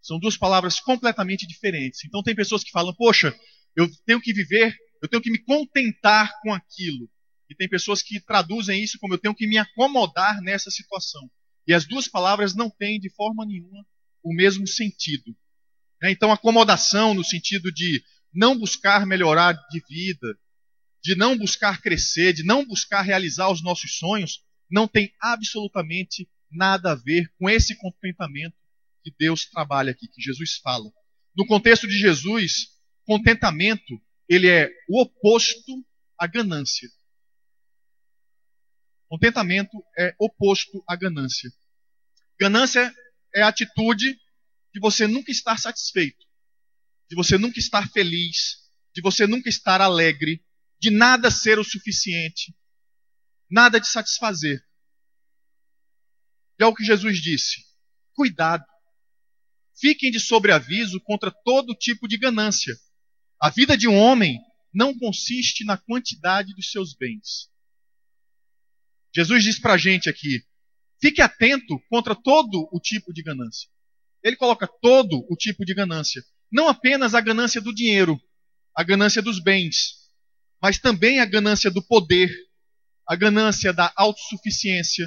São 0.05 0.19
duas 0.19 0.37
palavras 0.37 0.79
completamente 0.81 1.47
diferentes. 1.47 2.05
Então 2.05 2.23
tem 2.23 2.35
pessoas 2.35 2.63
que 2.63 2.71
falam, 2.71 2.95
poxa, 2.95 3.35
eu 3.75 3.91
tenho 4.05 4.21
que 4.21 4.35
viver, 4.35 4.77
eu 5.03 5.09
tenho 5.09 5.23
que 5.23 5.31
me 5.31 5.39
contentar 5.39 6.31
com 6.43 6.53
aquilo. 6.53 7.11
E 7.49 7.55
tem 7.55 7.67
pessoas 7.67 8.03
que 8.03 8.21
traduzem 8.21 8.83
isso 8.83 8.99
como 9.01 9.15
eu 9.15 9.19
tenho 9.19 9.35
que 9.35 9.47
me 9.47 9.57
acomodar 9.57 10.43
nessa 10.43 10.71
situação. 10.71 11.27
E 11.67 11.73
as 11.73 11.87
duas 11.87 12.07
palavras 12.07 12.55
não 12.55 12.69
têm 12.69 13.01
de 13.01 13.09
forma 13.15 13.47
nenhuma 13.47 13.83
o 14.23 14.35
mesmo 14.35 14.67
sentido. 14.67 15.35
Né? 16.03 16.11
Então, 16.11 16.31
acomodação 16.31 17.15
no 17.15 17.25
sentido 17.25 17.73
de 17.73 18.03
não 18.31 18.59
buscar 18.59 19.07
melhorar 19.07 19.55
de 19.71 19.83
vida, 19.89 20.39
de 21.03 21.17
não 21.17 21.37
buscar 21.39 21.81
crescer, 21.81 22.35
de 22.35 22.43
não 22.43 22.63
buscar 22.67 23.01
realizar 23.01 23.51
os 23.51 23.63
nossos 23.63 23.97
sonhos, 23.97 24.43
não 24.71 24.87
tem 24.87 25.15
absolutamente 25.19 26.29
nada 26.51 26.93
a 26.93 26.95
ver 26.95 27.33
com 27.39 27.49
esse 27.49 27.75
contentamento 27.77 28.64
que 29.05 29.15
Deus 29.19 29.45
trabalha 29.45 29.93
aqui, 29.93 30.09
que 30.09 30.23
Jesus 30.23 30.57
fala. 30.57 30.91
No 31.37 31.47
contexto 31.47 31.87
de 31.87 31.99
Jesus, 31.99 32.69
contentamento, 33.05 34.01
ele 34.27 34.49
é 34.49 34.71
o 34.89 35.03
oposto 35.03 35.85
à 36.19 36.27
ganância. 36.27 36.89
Contentamento 39.07 39.77
é 39.99 40.15
oposto 40.19 40.83
à 40.89 40.97
ganância. 40.97 41.53
Ganância 42.41 42.93
é 43.35 43.43
a 43.43 43.49
atitude 43.49 44.19
de 44.73 44.81
você 44.81 45.07
nunca 45.07 45.31
estar 45.31 45.59
satisfeito, 45.59 46.27
de 47.09 47.15
você 47.15 47.37
nunca 47.37 47.59
estar 47.59 47.89
feliz, 47.91 48.71
de 48.95 49.03
você 49.03 49.27
nunca 49.27 49.51
estar 49.51 49.83
alegre, 49.83 50.43
de 50.81 50.91
nada 50.91 51.31
ser 51.31 51.59
o 51.59 51.65
suficiente, 51.65 52.57
nada 53.51 53.79
de 53.79 53.87
satisfazer. 53.87 54.65
E 56.59 56.65
é 56.65 56.67
o 56.67 56.75
que 56.75 56.85
Jesus 56.85 57.21
disse: 57.21 57.63
cuidado, 58.15 58.65
fiquem 59.79 60.11
de 60.11 60.21
sobreaviso 60.21 61.01
contra 61.01 61.31
todo 61.31 61.75
tipo 61.75 62.09
de 62.09 62.17
ganância. 62.17 62.75
A 63.41 63.51
vida 63.51 63.77
de 63.77 63.89
um 63.89 63.97
homem 63.97 64.41
não 64.73 64.97
consiste 64.99 65.65
na 65.65 65.77
quantidade 65.77 66.55
dos 66.55 66.71
seus 66.71 66.95
bens. 66.95 67.49
Jesus 69.15 69.45
diz 69.45 69.61
para 69.61 69.75
a 69.75 69.79
gente 69.79 70.09
aqui: 70.09 70.45
fique 71.01 71.23
atento 71.23 71.79
contra 71.89 72.15
todo 72.15 72.69
o 72.73 72.81
tipo 72.81 73.13
de 73.13 73.23
ganância. 73.23 73.69
Ele 74.23 74.37
coloca 74.37 74.67
todo 74.67 75.25
o 75.31 75.37
tipo 75.37 75.65
de 75.65 75.75
ganância, 75.75 76.25
não 76.51 76.69
apenas 76.69 77.15
a 77.15 77.21
ganância 77.21 77.61
do 77.61 77.75
dinheiro, 77.75 78.21
a 78.75 78.83
ganância 78.83 79.21
dos 79.21 79.39
bens, 79.39 80.11
mas 80.61 80.79
também 80.79 81.21
a 81.21 81.27
ganância 81.27 81.71
do 81.71 81.83
poder, 81.83 82.35
a 83.07 83.15
ganância 83.15 83.73
da 83.73 83.93
autossuficiência, 83.95 85.07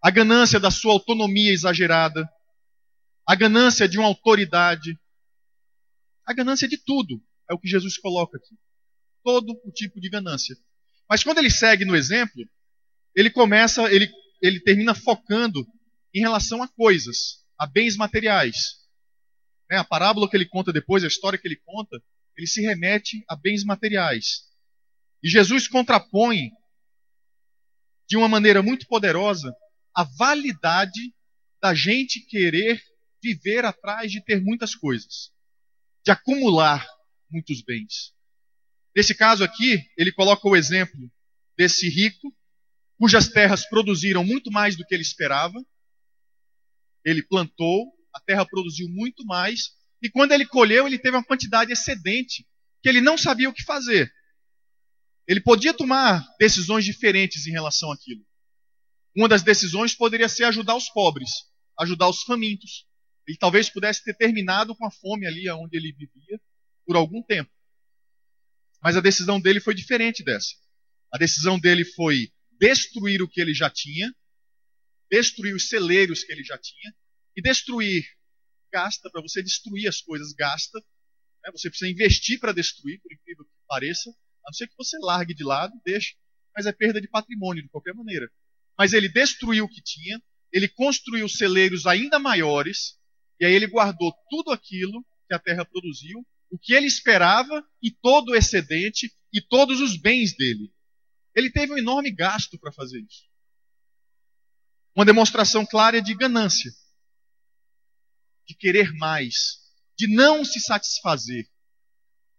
a 0.00 0.10
ganância 0.10 0.60
da 0.60 0.70
sua 0.70 0.92
autonomia 0.92 1.52
exagerada, 1.52 2.28
a 3.26 3.34
ganância 3.34 3.88
de 3.88 3.98
uma 3.98 4.06
autoridade, 4.06 4.98
a 6.26 6.32
ganância 6.32 6.68
de 6.68 6.76
tudo, 6.76 7.22
é 7.48 7.54
o 7.54 7.58
que 7.58 7.68
Jesus 7.68 7.96
coloca 7.98 8.36
aqui. 8.36 8.56
Todo 9.22 9.52
o 9.64 9.70
tipo 9.70 10.00
de 10.00 10.08
ganância. 10.08 10.56
Mas 11.08 11.22
quando 11.22 11.38
ele 11.38 11.50
segue 11.50 11.84
no 11.84 11.94
exemplo, 11.94 12.48
ele 13.14 13.30
começa, 13.30 13.82
ele, 13.92 14.10
ele 14.40 14.60
termina 14.60 14.94
focando 14.94 15.66
em 16.14 16.20
relação 16.20 16.62
a 16.62 16.68
coisas, 16.68 17.44
a 17.58 17.66
bens 17.66 17.96
materiais. 17.96 18.80
É, 19.70 19.76
a 19.76 19.84
parábola 19.84 20.28
que 20.28 20.36
ele 20.36 20.46
conta 20.46 20.72
depois, 20.72 21.04
a 21.04 21.08
história 21.08 21.38
que 21.38 21.46
ele 21.46 21.60
conta, 21.64 22.02
ele 22.36 22.46
se 22.46 22.60
remete 22.60 23.24
a 23.28 23.36
bens 23.36 23.64
materiais. 23.64 24.44
E 25.22 25.28
Jesus 25.28 25.68
contrapõe 25.68 26.50
de 28.08 28.16
uma 28.16 28.28
maneira 28.28 28.62
muito 28.62 28.86
poderosa 28.86 29.54
a 29.94 30.04
validade 30.04 31.14
da 31.60 31.74
gente 31.74 32.20
querer 32.20 32.82
viver 33.22 33.64
atrás 33.64 34.10
de 34.10 34.22
ter 34.22 34.40
muitas 34.42 34.74
coisas, 34.74 35.32
de 36.04 36.10
acumular 36.10 36.86
muitos 37.30 37.62
bens. 37.62 38.12
Nesse 38.94 39.14
caso 39.14 39.42
aqui, 39.44 39.82
ele 39.96 40.12
coloca 40.12 40.46
o 40.46 40.56
exemplo 40.56 41.10
desse 41.56 41.88
rico, 41.88 42.34
cujas 42.98 43.28
terras 43.28 43.66
produziram 43.68 44.24
muito 44.24 44.50
mais 44.50 44.76
do 44.76 44.84
que 44.84 44.94
ele 44.94 45.02
esperava. 45.02 45.58
Ele 47.04 47.22
plantou, 47.22 47.92
a 48.14 48.20
terra 48.20 48.44
produziu 48.44 48.88
muito 48.88 49.24
mais, 49.24 49.74
e 50.02 50.10
quando 50.10 50.32
ele 50.32 50.46
colheu, 50.46 50.86
ele 50.86 50.98
teve 50.98 51.16
uma 51.16 51.24
quantidade 51.24 51.72
excedente, 51.72 52.46
que 52.82 52.88
ele 52.88 53.00
não 53.00 53.16
sabia 53.16 53.48
o 53.48 53.52
que 53.52 53.62
fazer. 53.62 54.12
Ele 55.26 55.40
podia 55.40 55.72
tomar 55.72 56.26
decisões 56.38 56.84
diferentes 56.84 57.46
em 57.46 57.52
relação 57.52 57.90
àquilo. 57.92 58.24
Uma 59.16 59.28
das 59.28 59.42
decisões 59.42 59.94
poderia 59.94 60.28
ser 60.28 60.44
ajudar 60.44 60.74
os 60.74 60.88
pobres, 60.88 61.30
ajudar 61.78 62.08
os 62.08 62.22
famintos. 62.22 62.86
Ele 63.26 63.36
talvez 63.36 63.68
pudesse 63.70 64.02
ter 64.02 64.14
terminado 64.14 64.74
com 64.74 64.86
a 64.86 64.90
fome 64.90 65.26
ali 65.26 65.48
onde 65.50 65.76
ele 65.76 65.92
vivia 65.92 66.40
por 66.84 66.96
algum 66.96 67.22
tempo. 67.22 67.50
Mas 68.82 68.96
a 68.96 69.00
decisão 69.00 69.40
dele 69.40 69.60
foi 69.60 69.74
diferente 69.74 70.24
dessa. 70.24 70.54
A 71.12 71.18
decisão 71.18 71.58
dele 71.58 71.84
foi 71.84 72.32
destruir 72.58 73.22
o 73.22 73.28
que 73.28 73.40
ele 73.40 73.54
já 73.54 73.70
tinha, 73.70 74.12
destruir 75.10 75.54
os 75.54 75.68
celeiros 75.68 76.24
que 76.24 76.32
ele 76.32 76.42
já 76.42 76.58
tinha, 76.58 76.94
e 77.36 77.42
destruir 77.42 78.04
gasta, 78.72 79.10
para 79.10 79.20
você 79.20 79.42
destruir 79.42 79.86
as 79.86 80.00
coisas, 80.00 80.32
gasta. 80.32 80.78
Né? 81.44 81.50
Você 81.52 81.68
precisa 81.68 81.90
investir 81.90 82.40
para 82.40 82.52
destruir, 82.52 83.00
por 83.00 83.12
incrível 83.12 83.44
que 83.44 83.50
pareça. 83.68 84.10
A 84.10 84.48
não 84.48 84.54
ser 84.54 84.66
que 84.66 84.74
você 84.76 84.96
largue 85.00 85.34
de 85.34 85.44
lado, 85.44 85.72
deixe, 85.84 86.16
mas 86.56 86.66
é 86.66 86.72
perda 86.72 87.00
de 87.00 87.08
patrimônio 87.08 87.62
de 87.62 87.68
qualquer 87.68 87.94
maneira. 87.94 88.30
Mas 88.76 88.94
ele 88.94 89.08
destruiu 89.08 89.66
o 89.66 89.68
que 89.68 89.82
tinha, 89.82 90.20
ele 90.50 90.68
construiu 90.68 91.28
celeiros 91.28 91.86
ainda 91.86 92.18
maiores, 92.18 92.98
e 93.42 93.44
aí 93.44 93.54
ele 93.54 93.66
guardou 93.66 94.14
tudo 94.30 94.52
aquilo 94.52 95.04
que 95.26 95.34
a 95.34 95.38
terra 95.38 95.64
produziu, 95.64 96.24
o 96.48 96.56
que 96.56 96.72
ele 96.72 96.86
esperava 96.86 97.68
e 97.82 97.90
todo 97.90 98.30
o 98.30 98.36
excedente 98.36 99.12
e 99.32 99.40
todos 99.42 99.80
os 99.80 99.96
bens 99.96 100.32
dele. 100.36 100.72
Ele 101.34 101.50
teve 101.50 101.72
um 101.72 101.76
enorme 101.76 102.12
gasto 102.12 102.56
para 102.56 102.70
fazer 102.70 103.00
isso. 103.00 103.24
Uma 104.94 105.04
demonstração 105.04 105.66
clara 105.66 106.00
de 106.00 106.14
ganância. 106.14 106.70
de 108.46 108.54
querer 108.54 108.92
mais, 108.94 109.60
de 109.96 110.06
não 110.06 110.44
se 110.44 110.60
satisfazer, 110.60 111.48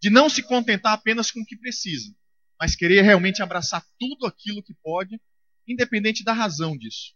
de 0.02 0.10
não 0.10 0.30
se 0.30 0.44
contentar 0.44 0.94
apenas 0.94 1.32
com 1.32 1.42
o 1.42 1.46
que 1.46 1.58
precisa, 1.58 2.16
mas 2.60 2.76
querer 2.76 3.02
realmente 3.02 3.42
abraçar 3.42 3.86
tudo 4.00 4.26
aquilo 4.26 4.64
que 4.64 4.74
pode, 4.76 5.20
independente 5.68 6.24
da 6.24 6.34
razão 6.34 6.78
disso. 6.78 7.14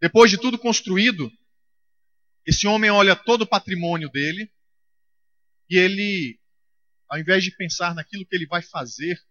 Depois 0.00 0.30
de 0.30 0.38
tudo 0.38 0.58
construído, 0.58 1.32
esse 2.48 2.66
homem 2.66 2.88
olha 2.90 3.14
todo 3.14 3.42
o 3.42 3.46
patrimônio 3.46 4.08
dele 4.08 4.50
e 5.68 5.76
ele, 5.76 6.40
ao 7.06 7.18
invés 7.18 7.44
de 7.44 7.54
pensar 7.54 7.94
naquilo 7.94 8.24
que 8.24 8.34
ele 8.34 8.46
vai 8.46 8.62
fazer, 8.62 9.22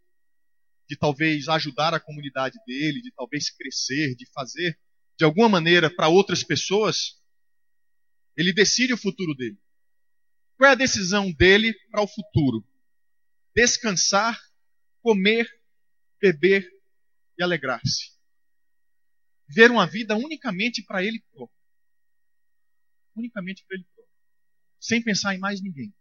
de 0.88 0.96
talvez 0.96 1.48
ajudar 1.48 1.96
a 1.96 2.00
comunidade 2.00 2.60
dele, 2.68 3.02
de 3.02 3.12
talvez 3.12 3.50
crescer, 3.50 4.14
de 4.16 4.30
fazer 4.30 4.80
de 5.18 5.26
alguma 5.26 5.50
maneira 5.50 5.90
para 5.90 6.08
outras 6.08 6.44
pessoas, 6.44 7.20
ele 8.36 8.54
decide 8.54 8.94
o 8.94 8.98
futuro 8.98 9.34
dele. 9.34 9.58
Qual 10.56 10.70
é 10.70 10.74
a 10.74 10.76
decisão 10.76 11.32
dele 11.32 11.74
para 11.90 12.04
o 12.04 12.08
futuro? 12.08 12.64
Descansar, 13.56 14.40
comer, 15.02 15.50
beber 16.22 16.70
e 17.36 17.42
alegrar-se. 17.42 18.12
Ver 19.50 19.72
uma 19.72 19.88
vida 19.88 20.16
unicamente 20.16 20.84
para 20.84 21.04
ele 21.04 21.20
próprio. 21.32 21.57
Unicamente 23.18 23.66
para 23.66 23.76
ele 23.76 23.86
próprio. 23.96 24.16
Sem 24.80 25.04
pensar 25.04 25.36
em 25.36 25.40
mais 25.40 25.62
ninguém. 25.62 25.94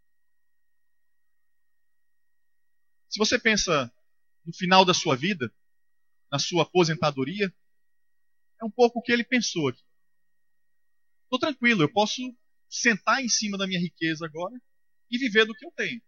Se 3.09 3.19
você 3.19 3.39
pensa 3.39 3.93
no 4.45 4.53
final 4.53 4.85
da 4.85 4.93
sua 4.93 5.17
vida, 5.17 5.53
na 6.31 6.39
sua 6.39 6.65
aposentadoria, 6.65 7.53
é 8.61 8.65
um 8.65 8.71
pouco 8.71 8.99
o 8.99 9.03
que 9.03 9.13
ele 9.13 9.25
pensou 9.25 9.69
aqui. 9.69 9.83
Estou 11.25 11.39
tranquilo, 11.39 11.83
eu 11.83 11.93
posso 11.93 12.21
sentar 12.69 13.23
em 13.23 13.29
cima 13.29 13.57
da 13.57 13.67
minha 13.67 13.81
riqueza 13.81 14.25
agora 14.27 14.55
e 15.11 15.19
viver 15.19 15.45
do 15.45 15.55
que 15.55 15.67
eu 15.67 15.73
tenho. 15.73 16.03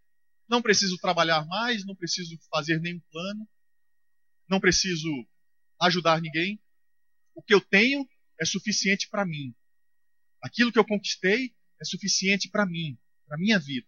Não 0.48 0.62
preciso 0.62 0.96
trabalhar 0.98 1.44
mais, 1.46 1.84
não 1.84 1.94
preciso 1.94 2.38
fazer 2.50 2.80
nenhum 2.80 3.00
plano, 3.10 3.48
não 4.48 4.60
preciso 4.60 5.08
ajudar 5.80 6.20
ninguém. 6.20 6.60
O 7.34 7.42
que 7.42 7.54
eu 7.54 7.60
tenho 7.60 8.08
é 8.40 8.44
suficiente 8.44 9.08
para 9.08 9.26
mim. 9.26 9.54
Aquilo 10.42 10.72
que 10.72 10.78
eu 10.78 10.84
conquistei 10.84 11.54
é 11.80 11.84
suficiente 11.84 12.48
para 12.48 12.66
mim, 12.66 12.98
para 13.26 13.38
minha 13.38 13.58
vida. 13.58 13.86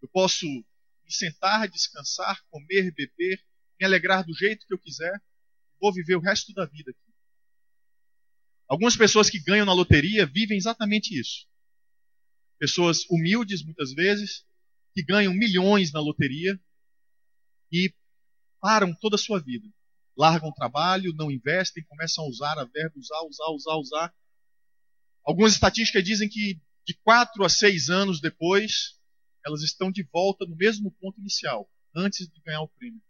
Eu 0.00 0.08
posso 0.08 0.46
me 0.46 1.12
sentar, 1.12 1.68
descansar, 1.68 2.42
comer, 2.50 2.92
beber, 2.92 3.44
me 3.78 3.86
alegrar 3.86 4.24
do 4.24 4.34
jeito 4.34 4.66
que 4.66 4.74
eu 4.74 4.78
quiser. 4.78 5.20
Vou 5.80 5.92
viver 5.92 6.16
o 6.16 6.20
resto 6.20 6.52
da 6.52 6.66
vida 6.66 6.90
aqui. 6.90 7.12
Algumas 8.68 8.96
pessoas 8.96 9.28
que 9.28 9.42
ganham 9.42 9.66
na 9.66 9.72
loteria 9.72 10.24
vivem 10.26 10.56
exatamente 10.56 11.18
isso. 11.18 11.46
Pessoas 12.58 13.04
humildes, 13.10 13.64
muitas 13.64 13.92
vezes, 13.92 14.46
que 14.94 15.02
ganham 15.02 15.34
milhões 15.34 15.92
na 15.92 16.00
loteria 16.00 16.58
e 17.70 17.92
param 18.60 18.94
toda 18.94 19.16
a 19.16 19.18
sua 19.18 19.40
vida. 19.40 19.68
Largam 20.16 20.48
o 20.48 20.54
trabalho, 20.54 21.14
não 21.14 21.30
investem, 21.30 21.84
começam 21.84 22.24
a 22.24 22.28
usar 22.28 22.58
a 22.58 22.64
verba, 22.64 22.94
usar, 22.96 23.20
usar, 23.22 23.48
usar, 23.50 23.76
usar. 23.76 24.14
Algumas 25.24 25.52
estatísticas 25.52 26.04
dizem 26.04 26.28
que 26.28 26.60
de 26.86 26.94
quatro 27.02 27.44
a 27.44 27.48
seis 27.48 27.88
anos 27.88 28.20
depois, 28.20 28.98
elas 29.46 29.62
estão 29.62 29.90
de 29.90 30.02
volta 30.02 30.44
no 30.46 30.56
mesmo 30.56 30.90
ponto 30.92 31.20
inicial, 31.20 31.70
antes 31.94 32.28
de 32.28 32.40
ganhar 32.40 32.62
o 32.62 32.68
prêmio. 32.68 33.00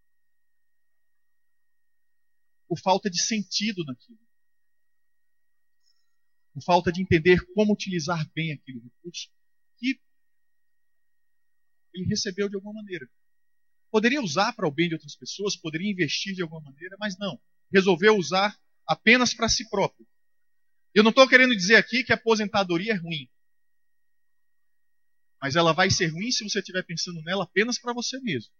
Por 2.69 2.79
falta 2.79 3.11
de 3.11 3.23
sentido 3.23 3.85
naquilo 3.85 4.23
por 6.53 6.63
falta 6.63 6.93
de 6.93 7.03
entender 7.03 7.45
como 7.55 7.73
utilizar 7.73 8.29
bem 8.35 8.53
aquele 8.53 8.81
recurso 8.81 9.31
que 9.79 9.99
ele 11.95 12.07
recebeu 12.07 12.49
de 12.49 12.57
alguma 12.57 12.75
maneira. 12.75 13.09
Poderia 13.91 14.23
usar 14.23 14.53
para 14.55 14.69
o 14.69 14.71
bem 14.71 14.89
de 14.89 14.95
outras 14.95 15.17
pessoas, 15.17 15.57
poderia 15.57 15.91
investir 15.91 16.35
de 16.35 16.43
alguma 16.43 16.61
maneira, 16.61 16.97
mas 16.99 17.19
não. 17.19 17.41
Resolveu 17.73 18.17
usar 18.17 18.59
apenas 18.87 19.35
para 19.35 19.49
si 19.49 19.69
próprio. 19.69 20.07
Eu 20.95 21.03
não 21.03 21.11
estou 21.11 21.29
querendo 21.29 21.57
dizer 21.57 21.77
aqui 21.77 22.05
que 22.05 22.13
a 22.13 22.17
aposentadoria 22.17 22.93
é 22.93 22.97
ruim. 22.97 23.29
Mas 25.41 25.57
ela 25.57 25.73
vai 25.73 25.91
ser 25.91 26.07
ruim 26.07 26.31
se 26.31 26.45
você 26.45 26.61
estiver 26.61 26.85
pensando 26.85 27.21
nela 27.23 27.45
apenas 27.45 27.79
para 27.79 27.93
você 27.93 28.21
mesmo. 28.21 28.53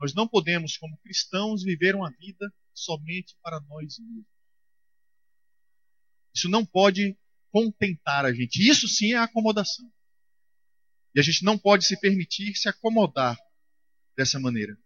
Nós 0.00 0.14
não 0.14 0.28
podemos, 0.28 0.76
como 0.76 0.98
cristãos, 0.98 1.62
viver 1.62 1.94
uma 1.94 2.10
vida 2.10 2.52
somente 2.72 3.36
para 3.42 3.60
nós 3.60 3.98
mesmos. 3.98 4.26
Isso 6.34 6.48
não 6.48 6.64
pode 6.64 7.16
contentar 7.50 8.24
a 8.24 8.32
gente. 8.32 8.68
Isso 8.68 8.88
sim 8.88 9.12
é 9.12 9.18
acomodação. 9.18 9.90
E 11.14 11.20
a 11.20 11.22
gente 11.22 11.44
não 11.44 11.56
pode 11.56 11.86
se 11.86 11.98
permitir 12.00 12.54
se 12.56 12.68
acomodar 12.68 13.38
dessa 14.16 14.40
maneira. 14.40 14.76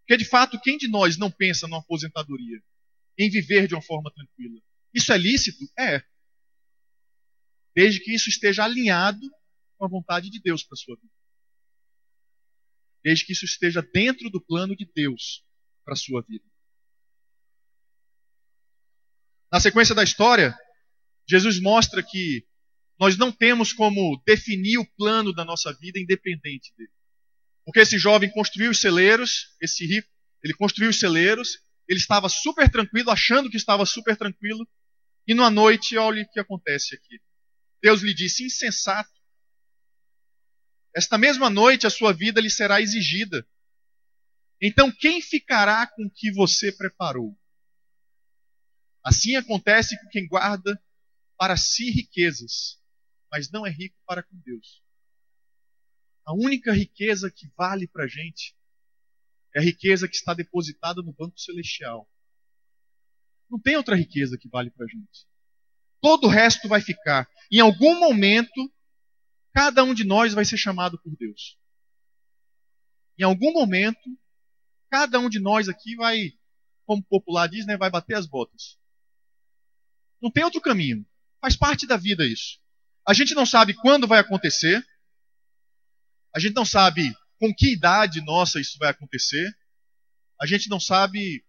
Porque, 0.00 0.16
de 0.16 0.28
fato, 0.28 0.60
quem 0.60 0.76
de 0.76 0.88
nós 0.88 1.16
não 1.16 1.30
pensa 1.30 1.66
numa 1.66 1.80
aposentadoria? 1.80 2.62
Em 3.18 3.28
viver 3.28 3.66
de 3.66 3.74
uma 3.74 3.82
forma 3.82 4.12
tranquila? 4.12 4.60
Isso 4.94 5.12
é 5.12 5.18
lícito? 5.18 5.64
É. 5.78 6.02
Desde 7.74 8.00
que 8.00 8.14
isso 8.14 8.28
esteja 8.28 8.64
alinhado 8.64 9.20
com 9.76 9.84
a 9.84 9.88
vontade 9.88 10.30
de 10.30 10.40
Deus 10.40 10.62
para 10.62 10.74
a 10.74 10.76
sua 10.76 10.96
vida. 10.96 11.12
Desde 13.02 13.26
que 13.26 13.32
isso 13.32 13.44
esteja 13.44 13.82
dentro 13.82 14.30
do 14.30 14.40
plano 14.40 14.76
de 14.76 14.90
Deus 14.94 15.44
para 15.84 15.94
a 15.94 15.96
sua 15.96 16.22
vida. 16.22 16.44
Na 19.50 19.60
sequência 19.60 19.94
da 19.94 20.04
história, 20.04 20.56
Jesus 21.26 21.60
mostra 21.60 22.02
que 22.02 22.46
nós 22.98 23.16
não 23.16 23.30
temos 23.30 23.72
como 23.72 24.20
definir 24.26 24.78
o 24.78 24.90
plano 24.96 25.32
da 25.32 25.44
nossa 25.44 25.72
vida 25.72 25.98
independente 25.98 26.74
dele. 26.76 26.92
Porque 27.64 27.80
esse 27.80 27.98
jovem 27.98 28.30
construiu 28.30 28.70
os 28.70 28.80
celeiros, 28.80 29.56
esse 29.60 29.86
rico, 29.86 30.08
ele 30.42 30.54
construiu 30.54 30.90
os 30.90 30.98
celeiros, 30.98 31.58
ele 31.88 31.98
estava 31.98 32.28
super 32.28 32.70
tranquilo, 32.70 33.10
achando 33.10 33.50
que 33.50 33.56
estava 33.56 33.86
super 33.86 34.16
tranquilo, 34.16 34.68
e 35.26 35.34
numa 35.34 35.50
noite, 35.50 35.96
olha 35.96 36.22
o 36.22 36.30
que 36.30 36.38
acontece 36.38 36.94
aqui. 36.94 37.20
Deus 37.82 38.02
lhe 38.02 38.14
disse: 38.14 38.44
insensato. 38.44 39.10
Esta 40.94 41.16
mesma 41.16 41.48
noite 41.48 41.86
a 41.86 41.90
sua 41.90 42.12
vida 42.12 42.40
lhe 42.40 42.50
será 42.50 42.80
exigida. 42.80 43.46
Então 44.60 44.90
quem 44.90 45.22
ficará 45.22 45.86
com 45.86 46.06
o 46.06 46.10
que 46.10 46.32
você 46.32 46.72
preparou? 46.72 47.38
Assim 49.04 49.36
acontece 49.36 49.98
com 50.00 50.08
quem 50.08 50.26
guarda 50.26 50.82
para 51.36 51.56
si 51.56 51.90
riquezas, 51.90 52.82
mas 53.30 53.50
não 53.50 53.64
é 53.64 53.70
rico 53.70 53.96
para 54.04 54.22
com 54.22 54.36
Deus. 54.40 54.82
A 56.26 56.34
única 56.34 56.72
riqueza 56.72 57.30
que 57.30 57.48
vale 57.56 57.86
para 57.86 58.04
a 58.04 58.08
gente 58.08 58.57
é 59.54 59.60
a 59.60 59.62
riqueza 59.62 60.08
que 60.08 60.16
está 60.16 60.34
depositada 60.34 61.02
no 61.02 61.12
banco 61.12 61.38
celestial. 61.38 62.08
Não 63.50 63.58
tem 63.58 63.76
outra 63.76 63.96
riqueza 63.96 64.36
que 64.38 64.48
vale 64.48 64.70
para 64.70 64.84
a 64.84 64.88
gente. 64.88 65.26
Todo 66.00 66.26
o 66.26 66.30
resto 66.30 66.68
vai 66.68 66.80
ficar. 66.80 67.28
Em 67.50 67.60
algum 67.60 67.98
momento, 67.98 68.72
cada 69.52 69.82
um 69.82 69.94
de 69.94 70.04
nós 70.04 70.34
vai 70.34 70.44
ser 70.44 70.56
chamado 70.56 71.00
por 71.00 71.16
Deus. 71.16 71.58
Em 73.18 73.24
algum 73.24 73.52
momento, 73.52 74.16
cada 74.90 75.18
um 75.18 75.28
de 75.28 75.40
nós 75.40 75.68
aqui 75.68 75.96
vai, 75.96 76.32
como 76.86 77.02
popular 77.02 77.48
diz, 77.48 77.66
né, 77.66 77.76
vai 77.76 77.90
bater 77.90 78.14
as 78.14 78.26
botas. 78.26 78.78
Não 80.20 80.30
tem 80.30 80.44
outro 80.44 80.60
caminho. 80.60 81.06
Faz 81.40 81.56
parte 81.56 81.86
da 81.86 81.96
vida 81.96 82.26
isso. 82.26 82.60
A 83.06 83.14
gente 83.14 83.34
não 83.34 83.46
sabe 83.46 83.74
quando 83.74 84.06
vai 84.06 84.18
acontecer. 84.18 84.84
A 86.34 86.38
gente 86.38 86.54
não 86.54 86.64
sabe 86.64 87.14
com 87.38 87.54
que 87.54 87.72
idade 87.72 88.20
nossa 88.20 88.60
isso 88.60 88.78
vai 88.78 88.90
acontecer. 88.90 89.48
A 90.40 90.46
gente 90.46 90.68
não 90.68 90.80
sabe 90.80 91.44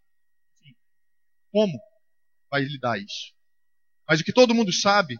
enfim, 0.61 0.75
como 1.51 1.79
vai 2.49 2.63
lidar 2.63 2.99
isso. 2.99 3.33
Mas 4.07 4.19
o 4.19 4.23
que 4.23 4.33
todo 4.33 4.55
mundo 4.55 4.71
sabe 4.71 5.15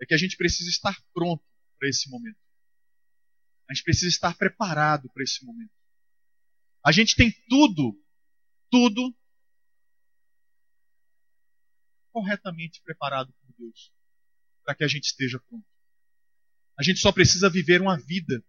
é 0.00 0.06
que 0.06 0.14
a 0.14 0.18
gente 0.18 0.36
precisa 0.36 0.68
estar 0.68 0.96
pronto 1.12 1.44
para 1.78 1.88
esse 1.88 2.10
momento. 2.10 2.38
A 3.68 3.74
gente 3.74 3.84
precisa 3.84 4.08
estar 4.08 4.36
preparado 4.36 5.08
para 5.12 5.22
esse 5.22 5.44
momento. 5.44 5.72
A 6.84 6.90
gente 6.90 7.14
tem 7.14 7.30
tudo, 7.48 7.96
tudo 8.70 9.16
corretamente 12.10 12.82
preparado 12.82 13.32
por 13.32 13.54
Deus 13.56 13.92
para 14.64 14.74
que 14.74 14.84
a 14.84 14.88
gente 14.88 15.04
esteja 15.04 15.40
pronto. 15.48 15.66
A 16.78 16.82
gente 16.82 16.98
só 16.98 17.12
precisa 17.12 17.48
viver 17.48 17.80
uma 17.80 17.98
vida 17.98 18.44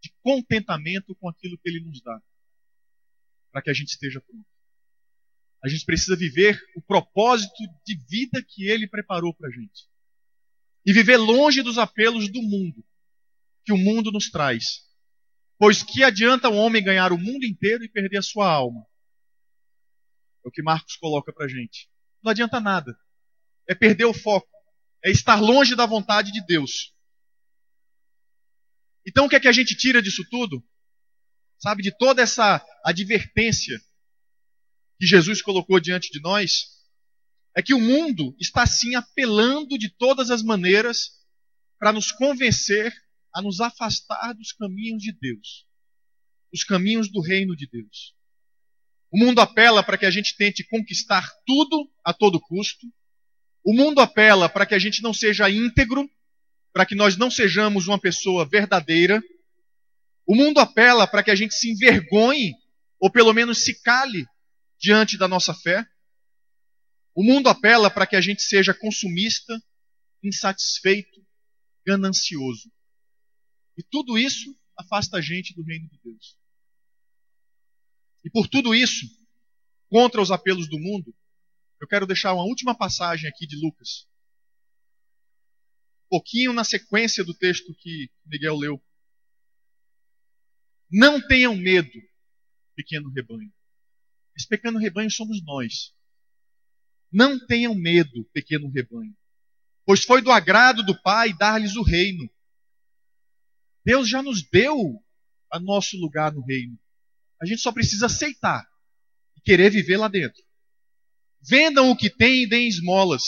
de 0.00 0.12
contentamento 0.22 1.14
com 1.16 1.28
aquilo 1.28 1.58
que 1.58 1.68
Ele 1.68 1.80
nos 1.80 2.00
dá 2.00 2.20
para 3.56 3.62
que 3.62 3.70
a 3.70 3.72
gente 3.72 3.88
esteja 3.88 4.20
pronto. 4.20 4.44
A 5.64 5.68
gente 5.68 5.86
precisa 5.86 6.14
viver 6.14 6.60
o 6.76 6.82
propósito 6.82 7.54
de 7.86 7.96
vida 8.06 8.44
que 8.46 8.68
Ele 8.68 8.86
preparou 8.86 9.34
para 9.34 9.48
a 9.48 9.50
gente. 9.50 9.88
E 10.84 10.92
viver 10.92 11.16
longe 11.16 11.62
dos 11.62 11.78
apelos 11.78 12.30
do 12.30 12.42
mundo, 12.42 12.84
que 13.64 13.72
o 13.72 13.78
mundo 13.78 14.12
nos 14.12 14.30
traz. 14.30 14.86
Pois 15.58 15.82
que 15.82 16.04
adianta 16.04 16.50
o 16.50 16.54
homem 16.54 16.84
ganhar 16.84 17.12
o 17.12 17.18
mundo 17.18 17.46
inteiro 17.46 17.82
e 17.82 17.88
perder 17.88 18.18
a 18.18 18.22
sua 18.22 18.46
alma? 18.46 18.86
É 20.44 20.48
o 20.48 20.52
que 20.52 20.62
Marcos 20.62 20.96
coloca 20.96 21.32
para 21.32 21.46
a 21.46 21.48
gente. 21.48 21.88
Não 22.22 22.30
adianta 22.30 22.60
nada. 22.60 22.94
É 23.66 23.74
perder 23.74 24.04
o 24.04 24.12
foco. 24.12 24.48
é 25.02 25.10
estar 25.10 25.40
longe 25.40 25.74
da 25.74 25.86
vontade 25.86 26.30
de 26.30 26.44
Deus. 26.44 26.94
Então 29.06 29.26
o 29.26 29.28
que 29.28 29.36
é 29.36 29.40
que 29.40 29.48
a 29.48 29.52
gente 29.52 29.76
tira 29.76 30.02
disso 30.02 30.24
tudo? 30.28 30.62
Sabe, 31.58 31.82
de 31.82 31.96
toda 31.96 32.20
essa 32.22 32.64
advertência 32.84 33.78
que 34.98 35.06
Jesus 35.06 35.40
colocou 35.40 35.78
diante 35.78 36.10
de 36.10 36.20
nós, 36.20 36.76
é 37.54 37.62
que 37.62 37.72
o 37.72 37.80
mundo 37.80 38.36
está 38.38 38.66
sim 38.66 38.94
apelando 38.94 39.78
de 39.78 39.88
todas 39.88 40.30
as 40.30 40.42
maneiras 40.42 41.12
para 41.78 41.92
nos 41.92 42.12
convencer 42.12 42.92
a 43.32 43.40
nos 43.40 43.60
afastar 43.60 44.34
dos 44.34 44.52
caminhos 44.52 45.02
de 45.02 45.12
Deus, 45.12 45.66
dos 46.52 46.64
caminhos 46.64 47.10
do 47.10 47.20
reino 47.20 47.54
de 47.54 47.66
Deus. 47.66 48.14
O 49.10 49.18
mundo 49.18 49.40
apela 49.40 49.82
para 49.82 49.96
que 49.96 50.06
a 50.06 50.10
gente 50.10 50.36
tente 50.36 50.64
conquistar 50.64 51.30
tudo 51.46 51.90
a 52.04 52.12
todo 52.12 52.40
custo. 52.40 52.86
O 53.64 53.74
mundo 53.74 54.00
apela 54.00 54.48
para 54.48 54.66
que 54.66 54.74
a 54.74 54.78
gente 54.78 55.02
não 55.02 55.14
seja 55.14 55.50
íntegro, 55.50 56.08
para 56.76 56.84
que 56.84 56.94
nós 56.94 57.16
não 57.16 57.30
sejamos 57.30 57.88
uma 57.88 57.98
pessoa 57.98 58.46
verdadeira. 58.46 59.24
O 60.26 60.36
mundo 60.36 60.60
apela 60.60 61.06
para 61.06 61.22
que 61.22 61.30
a 61.30 61.34
gente 61.34 61.54
se 61.54 61.70
envergonhe, 61.70 62.52
ou 63.00 63.10
pelo 63.10 63.32
menos 63.32 63.64
se 63.64 63.80
cale 63.80 64.26
diante 64.78 65.16
da 65.16 65.26
nossa 65.26 65.54
fé. 65.54 65.88
O 67.14 67.24
mundo 67.24 67.48
apela 67.48 67.90
para 67.90 68.06
que 68.06 68.14
a 68.14 68.20
gente 68.20 68.42
seja 68.42 68.74
consumista, 68.74 69.58
insatisfeito, 70.22 71.26
ganancioso. 71.86 72.70
E 73.78 73.82
tudo 73.82 74.18
isso 74.18 74.54
afasta 74.76 75.16
a 75.16 75.20
gente 75.22 75.54
do 75.54 75.62
reino 75.62 75.88
de 75.88 75.98
Deus. 76.04 76.36
E 78.22 78.28
por 78.28 78.48
tudo 78.48 78.74
isso, 78.74 79.06
contra 79.88 80.20
os 80.20 80.30
apelos 80.30 80.68
do 80.68 80.78
mundo, 80.78 81.16
eu 81.80 81.88
quero 81.88 82.06
deixar 82.06 82.34
uma 82.34 82.44
última 82.44 82.76
passagem 82.76 83.30
aqui 83.30 83.46
de 83.46 83.56
Lucas. 83.56 84.06
Pouquinho 86.08 86.52
na 86.52 86.64
sequência 86.64 87.24
do 87.24 87.34
texto 87.34 87.74
que 87.74 88.10
Miguel 88.24 88.56
leu. 88.56 88.82
Não 90.90 91.20
tenham 91.26 91.56
medo, 91.56 92.00
pequeno 92.76 93.10
rebanho. 93.10 93.52
Esse 94.36 94.46
pequeno 94.46 94.78
rebanho 94.78 95.10
somos 95.10 95.42
nós. 95.44 95.92
Não 97.10 97.44
tenham 97.46 97.74
medo, 97.74 98.24
pequeno 98.32 98.68
rebanho, 98.70 99.16
pois 99.84 100.04
foi 100.04 100.20
do 100.20 100.30
agrado 100.30 100.84
do 100.84 101.00
Pai 101.02 101.32
dar-lhes 101.32 101.74
o 101.76 101.82
reino. 101.82 102.28
Deus 103.84 104.08
já 104.08 104.22
nos 104.22 104.42
deu 104.42 105.02
a 105.50 105.58
nosso 105.58 105.96
lugar 105.96 106.32
no 106.32 106.44
reino. 106.44 106.78
A 107.40 107.46
gente 107.46 107.60
só 107.60 107.72
precisa 107.72 108.06
aceitar 108.06 108.66
e 109.36 109.40
querer 109.40 109.70
viver 109.70 109.96
lá 109.96 110.08
dentro. 110.08 110.42
Vendam 111.40 111.90
o 111.90 111.96
que 111.96 112.10
têm 112.10 112.42
e 112.42 112.48
deem 112.48 112.68
esmolas. 112.68 113.22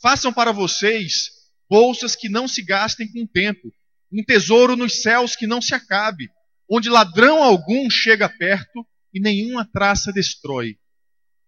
Façam 0.00 0.32
para 0.32 0.52
vocês 0.52 1.41
bolsas 1.72 2.14
que 2.14 2.28
não 2.28 2.46
se 2.46 2.62
gastem 2.62 3.10
com 3.10 3.22
o 3.22 3.26
tempo, 3.26 3.72
um 4.12 4.22
tesouro 4.22 4.76
nos 4.76 5.00
céus 5.00 5.34
que 5.34 5.46
não 5.46 5.62
se 5.62 5.74
acabe, 5.74 6.30
onde 6.70 6.90
ladrão 6.90 7.42
algum 7.42 7.88
chega 7.88 8.28
perto 8.28 8.86
e 9.10 9.18
nenhuma 9.18 9.64
traça 9.64 10.12
destrói. 10.12 10.78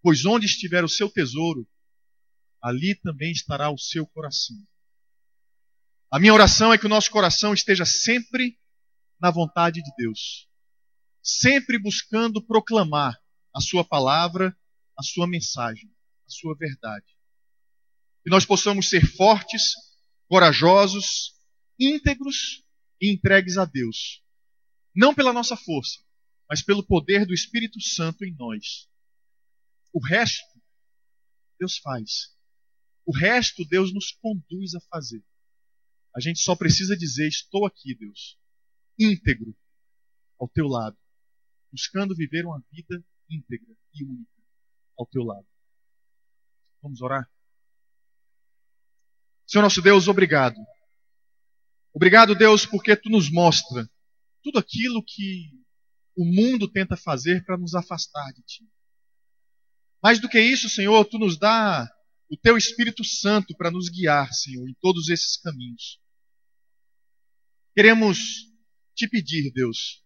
Pois 0.01 0.25
onde 0.25 0.47
estiver 0.47 0.83
o 0.83 0.89
seu 0.89 1.11
tesouro, 1.11 1.67
ali 2.59 2.95
também 2.95 3.31
estará 3.31 3.69
o 3.69 3.77
seu 3.77 4.07
coração. 4.07 4.57
A 6.11 6.19
minha 6.19 6.33
oração 6.33 6.73
é 6.73 6.77
que 6.79 6.87
o 6.87 6.89
nosso 6.89 7.11
coração 7.11 7.53
esteja 7.53 7.85
sempre 7.85 8.57
na 9.21 9.29
vontade 9.29 9.79
de 9.83 9.91
Deus, 9.95 10.49
sempre 11.21 11.77
buscando 11.77 12.43
proclamar 12.43 13.15
a 13.53 13.61
Sua 13.61 13.85
palavra, 13.85 14.57
a 14.97 15.03
Sua 15.03 15.27
mensagem, 15.27 15.87
a 16.27 16.31
Sua 16.31 16.55
verdade. 16.57 17.05
Que 18.23 18.31
nós 18.31 18.43
possamos 18.43 18.89
ser 18.89 19.05
fortes, 19.05 19.84
corajosos, 20.27 21.35
íntegros 21.79 22.63
e 23.01 23.11
entregues 23.11 23.57
a 23.57 23.65
Deus. 23.65 24.23
Não 24.95 25.13
pela 25.13 25.33
nossa 25.33 25.57
força, 25.57 25.99
mas 26.49 26.61
pelo 26.61 26.85
poder 26.85 27.25
do 27.25 27.33
Espírito 27.33 27.81
Santo 27.81 28.23
em 28.23 28.33
nós. 28.35 28.89
O 29.93 29.99
resto, 29.99 30.61
Deus 31.59 31.77
faz. 31.77 32.35
O 33.05 33.15
resto, 33.15 33.65
Deus 33.65 33.93
nos 33.93 34.11
conduz 34.11 34.73
a 34.73 34.81
fazer. 34.89 35.23
A 36.15 36.19
gente 36.19 36.39
só 36.39 36.55
precisa 36.55 36.95
dizer: 36.95 37.27
Estou 37.27 37.65
aqui, 37.65 37.93
Deus, 37.95 38.39
íntegro, 38.97 39.55
ao 40.39 40.47
teu 40.47 40.67
lado, 40.67 40.97
buscando 41.71 42.15
viver 42.15 42.45
uma 42.45 42.63
vida 42.71 43.03
íntegra 43.29 43.75
e 43.93 44.03
única 44.03 44.31
ao 44.97 45.05
teu 45.05 45.23
lado. 45.23 45.47
Vamos 46.81 47.01
orar? 47.01 47.29
Senhor 49.47 49.63
nosso 49.63 49.81
Deus, 49.81 50.07
obrigado. 50.07 50.55
Obrigado, 51.93 52.35
Deus, 52.35 52.65
porque 52.65 52.95
tu 52.95 53.09
nos 53.09 53.29
mostra 53.29 53.89
tudo 54.43 54.59
aquilo 54.59 55.03
que 55.03 55.51
o 56.15 56.25
mundo 56.25 56.69
tenta 56.69 56.97
fazer 56.97 57.45
para 57.45 57.57
nos 57.57 57.73
afastar 57.73 58.33
de 58.33 58.41
ti. 58.43 58.69
Mais 60.03 60.19
do 60.19 60.29
que 60.29 60.39
isso, 60.39 60.69
Senhor, 60.69 61.03
tu 61.05 61.17
nos 61.17 61.37
dá 61.37 61.89
o 62.29 62.37
teu 62.37 62.57
Espírito 62.57 63.03
Santo 63.03 63.55
para 63.55 63.71
nos 63.71 63.89
guiar, 63.89 64.33
Senhor, 64.33 64.67
em 64.67 64.75
todos 64.81 65.09
esses 65.09 65.37
caminhos. 65.37 65.99
Queremos 67.75 68.19
te 68.95 69.07
pedir, 69.07 69.51
Deus, 69.51 70.03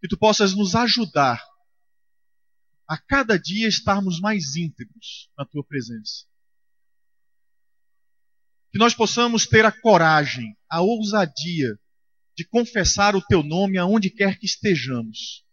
que 0.00 0.08
tu 0.08 0.18
possas 0.18 0.54
nos 0.54 0.74
ajudar 0.74 1.42
a 2.88 2.96
cada 2.96 3.38
dia 3.38 3.68
estarmos 3.68 4.20
mais 4.20 4.56
íntegros 4.56 5.30
na 5.36 5.44
tua 5.44 5.64
presença. 5.64 6.26
Que 8.70 8.78
nós 8.78 8.94
possamos 8.94 9.46
ter 9.46 9.64
a 9.64 9.72
coragem, 9.72 10.56
a 10.68 10.80
ousadia 10.80 11.78
de 12.36 12.44
confessar 12.44 13.16
o 13.16 13.22
teu 13.22 13.42
nome 13.42 13.78
aonde 13.78 14.10
quer 14.10 14.38
que 14.38 14.46
estejamos. 14.46 15.44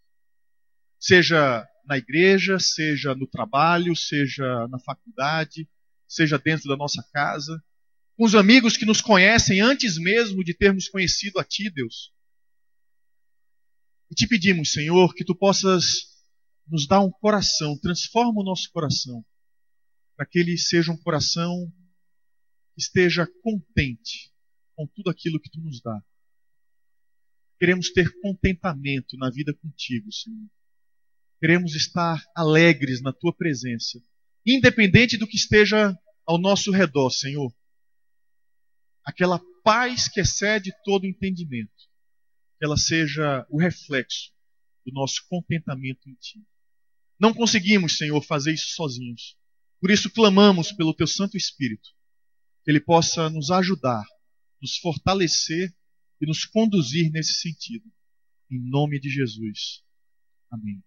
Seja 0.98 1.66
na 1.84 1.96
igreja, 1.96 2.58
seja 2.58 3.14
no 3.14 3.26
trabalho, 3.26 3.94
seja 3.96 4.66
na 4.68 4.78
faculdade, 4.78 5.68
seja 6.06 6.38
dentro 6.38 6.68
da 6.68 6.76
nossa 6.76 7.02
casa 7.12 7.62
com 8.16 8.24
os 8.24 8.34
amigos 8.34 8.76
que 8.76 8.86
nos 8.86 9.00
conhecem 9.00 9.60
antes 9.60 9.98
mesmo 9.98 10.42
de 10.42 10.54
termos 10.54 10.88
conhecido 10.88 11.38
a 11.38 11.44
Ti, 11.44 11.68
Deus. 11.70 12.12
E 14.10 14.14
te 14.14 14.26
pedimos, 14.26 14.72
Senhor, 14.72 15.14
que 15.14 15.24
Tu 15.24 15.34
possas 15.34 15.84
nos 16.66 16.86
dar 16.86 17.00
um 17.00 17.10
coração, 17.10 17.78
transforma 17.78 18.40
o 18.40 18.44
nosso 18.44 18.70
coração, 18.72 19.24
para 20.16 20.26
que 20.26 20.38
ele 20.38 20.56
seja 20.56 20.90
um 20.90 20.96
coração 20.96 21.70
esteja 22.76 23.26
contente 23.42 24.32
com 24.74 24.86
tudo 24.86 25.10
aquilo 25.10 25.40
que 25.40 25.50
Tu 25.50 25.60
nos 25.60 25.80
dá. 25.80 26.02
Queremos 27.58 27.90
ter 27.90 28.12
contentamento 28.20 29.16
na 29.16 29.30
vida 29.30 29.54
contigo, 29.54 30.12
Senhor. 30.12 30.48
Queremos 31.40 31.74
estar 31.74 32.22
alegres 32.34 33.00
na 33.00 33.12
Tua 33.12 33.34
presença, 33.34 34.02
independente 34.44 35.16
do 35.16 35.26
que 35.26 35.36
esteja 35.36 35.96
ao 36.26 36.38
nosso 36.38 36.70
redor, 36.70 37.10
Senhor 37.10 37.54
aquela 39.06 39.40
paz 39.62 40.08
que 40.08 40.20
excede 40.20 40.72
todo 40.84 41.06
entendimento, 41.06 41.70
que 42.58 42.64
ela 42.64 42.76
seja 42.76 43.46
o 43.48 43.56
reflexo 43.56 44.32
do 44.84 44.92
nosso 44.92 45.24
contentamento 45.28 46.10
em 46.10 46.14
Ti. 46.14 46.44
Não 47.18 47.32
conseguimos, 47.32 47.96
Senhor, 47.96 48.20
fazer 48.20 48.52
isso 48.52 48.74
sozinhos. 48.74 49.36
Por 49.80 49.92
isso 49.92 50.10
clamamos 50.10 50.72
pelo 50.72 50.92
Teu 50.92 51.06
Santo 51.06 51.36
Espírito, 51.36 51.88
que 52.66 52.72
Ele 52.72 52.80
possa 52.80 53.30
nos 53.30 53.52
ajudar, 53.52 54.04
nos 54.60 54.76
fortalecer 54.78 55.72
e 56.20 56.26
nos 56.26 56.44
conduzir 56.44 57.12
nesse 57.12 57.34
sentido. 57.34 57.88
Em 58.50 58.58
nome 58.58 58.98
de 58.98 59.08
Jesus. 59.08 59.84
Amém. 60.50 60.82